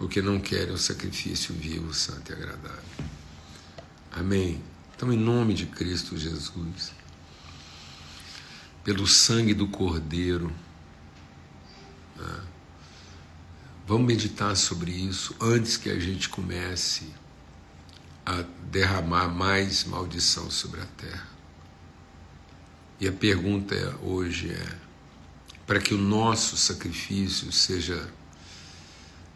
porque 0.00 0.22
não 0.22 0.40
querem 0.40 0.72
o 0.72 0.78
sacrifício 0.78 1.54
vivo, 1.54 1.92
santo 1.92 2.30
e 2.30 2.32
agradável. 2.32 2.82
Amém. 4.10 4.64
Então, 4.96 5.12
em 5.12 5.16
nome 5.18 5.52
de 5.52 5.66
Cristo 5.66 6.16
Jesus, 6.16 6.90
pelo 8.82 9.06
sangue 9.06 9.52
do 9.52 9.68
Cordeiro, 9.68 10.50
né, 12.16 12.40
vamos 13.86 14.06
meditar 14.06 14.56
sobre 14.56 14.90
isso 14.90 15.36
antes 15.38 15.76
que 15.76 15.90
a 15.90 16.00
gente 16.00 16.30
comece 16.30 17.12
a 18.24 18.42
derramar 18.70 19.28
mais 19.28 19.84
maldição 19.84 20.50
sobre 20.50 20.80
a 20.80 20.86
terra. 20.96 21.28
E 22.98 23.06
a 23.06 23.12
pergunta 23.12 23.98
hoje 24.02 24.50
é: 24.50 24.78
para 25.66 25.78
que 25.78 25.92
o 25.92 25.98
nosso 25.98 26.56
sacrifício 26.56 27.52
seja 27.52 28.10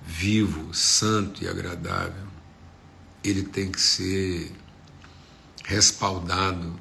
vivo, 0.04 0.74
santo 0.74 1.42
e 1.42 1.48
agradável, 1.48 2.26
ele 3.22 3.42
tem 3.42 3.72
que 3.72 3.80
ser 3.80 4.54
respaldado 5.64 6.78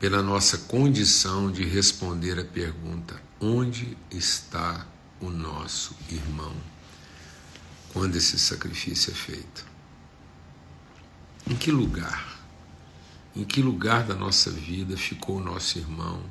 pela 0.00 0.22
nossa 0.22 0.58
condição 0.58 1.52
de 1.52 1.64
responder 1.64 2.38
a 2.38 2.44
pergunta: 2.44 3.20
onde 3.40 3.96
está 4.10 4.86
o 5.20 5.28
nosso 5.30 5.94
irmão 6.10 6.54
quando 7.92 8.16
esse 8.16 8.38
sacrifício 8.38 9.12
é 9.12 9.14
feito? 9.14 9.66
Em 11.48 11.54
que 11.54 11.70
lugar? 11.70 12.42
Em 13.36 13.44
que 13.44 13.60
lugar 13.60 14.04
da 14.04 14.14
nossa 14.14 14.50
vida 14.50 14.96
ficou 14.96 15.36
o 15.36 15.44
nosso 15.44 15.78
irmão 15.78 16.22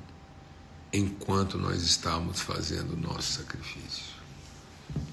enquanto 0.91 1.57
nós 1.57 1.83
estávamos 1.83 2.41
fazendo 2.41 2.93
o 2.93 2.97
nosso 2.97 3.33
sacrifício? 3.33 4.12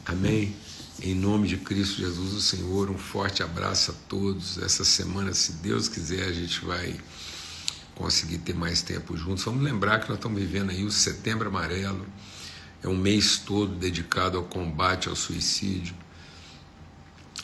Amém? 0.04 0.54
Em 1.02 1.14
nome 1.14 1.48
de 1.48 1.56
Cristo 1.56 1.96
Jesus, 1.96 2.34
o 2.34 2.40
Senhor, 2.42 2.90
um 2.90 2.98
forte 2.98 3.42
abraço 3.42 3.90
a 3.90 3.94
todos. 4.08 4.58
Essa 4.58 4.84
semana, 4.84 5.32
se 5.32 5.52
Deus 5.54 5.88
quiser, 5.88 6.24
a 6.24 6.32
gente 6.32 6.64
vai 6.64 6.94
conseguir 7.94 8.38
ter 8.38 8.54
mais 8.54 8.82
tempo 8.82 9.16
juntos. 9.16 9.44
Vamos 9.44 9.62
lembrar 9.62 10.00
que 10.00 10.08
nós 10.08 10.18
estamos 10.18 10.40
vivendo 10.40 10.70
aí 10.70 10.84
o 10.84 10.90
Setembro 10.90 11.48
Amarelo, 11.48 12.06
é 12.82 12.88
um 12.88 12.96
mês 12.96 13.38
todo 13.38 13.74
dedicado 13.76 14.38
ao 14.38 14.44
combate 14.44 15.08
ao 15.08 15.16
suicídio. 15.16 15.94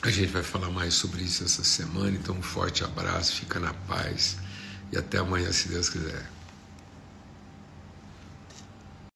A 0.01 0.09
gente 0.09 0.31
vai 0.31 0.43
falar 0.43 0.69
mais 0.69 0.93
sobre 0.93 1.23
isso 1.23 1.43
essa 1.43 1.63
semana, 1.63 2.11
então 2.11 2.35
um 2.35 2.41
forte 2.41 2.83
abraço, 2.83 3.33
fica 3.33 3.59
na 3.59 3.73
paz 3.73 4.37
e 4.91 4.97
até 4.97 5.17
amanhã, 5.17 5.51
se 5.51 5.67
Deus 5.67 5.89
quiser. 5.89 6.36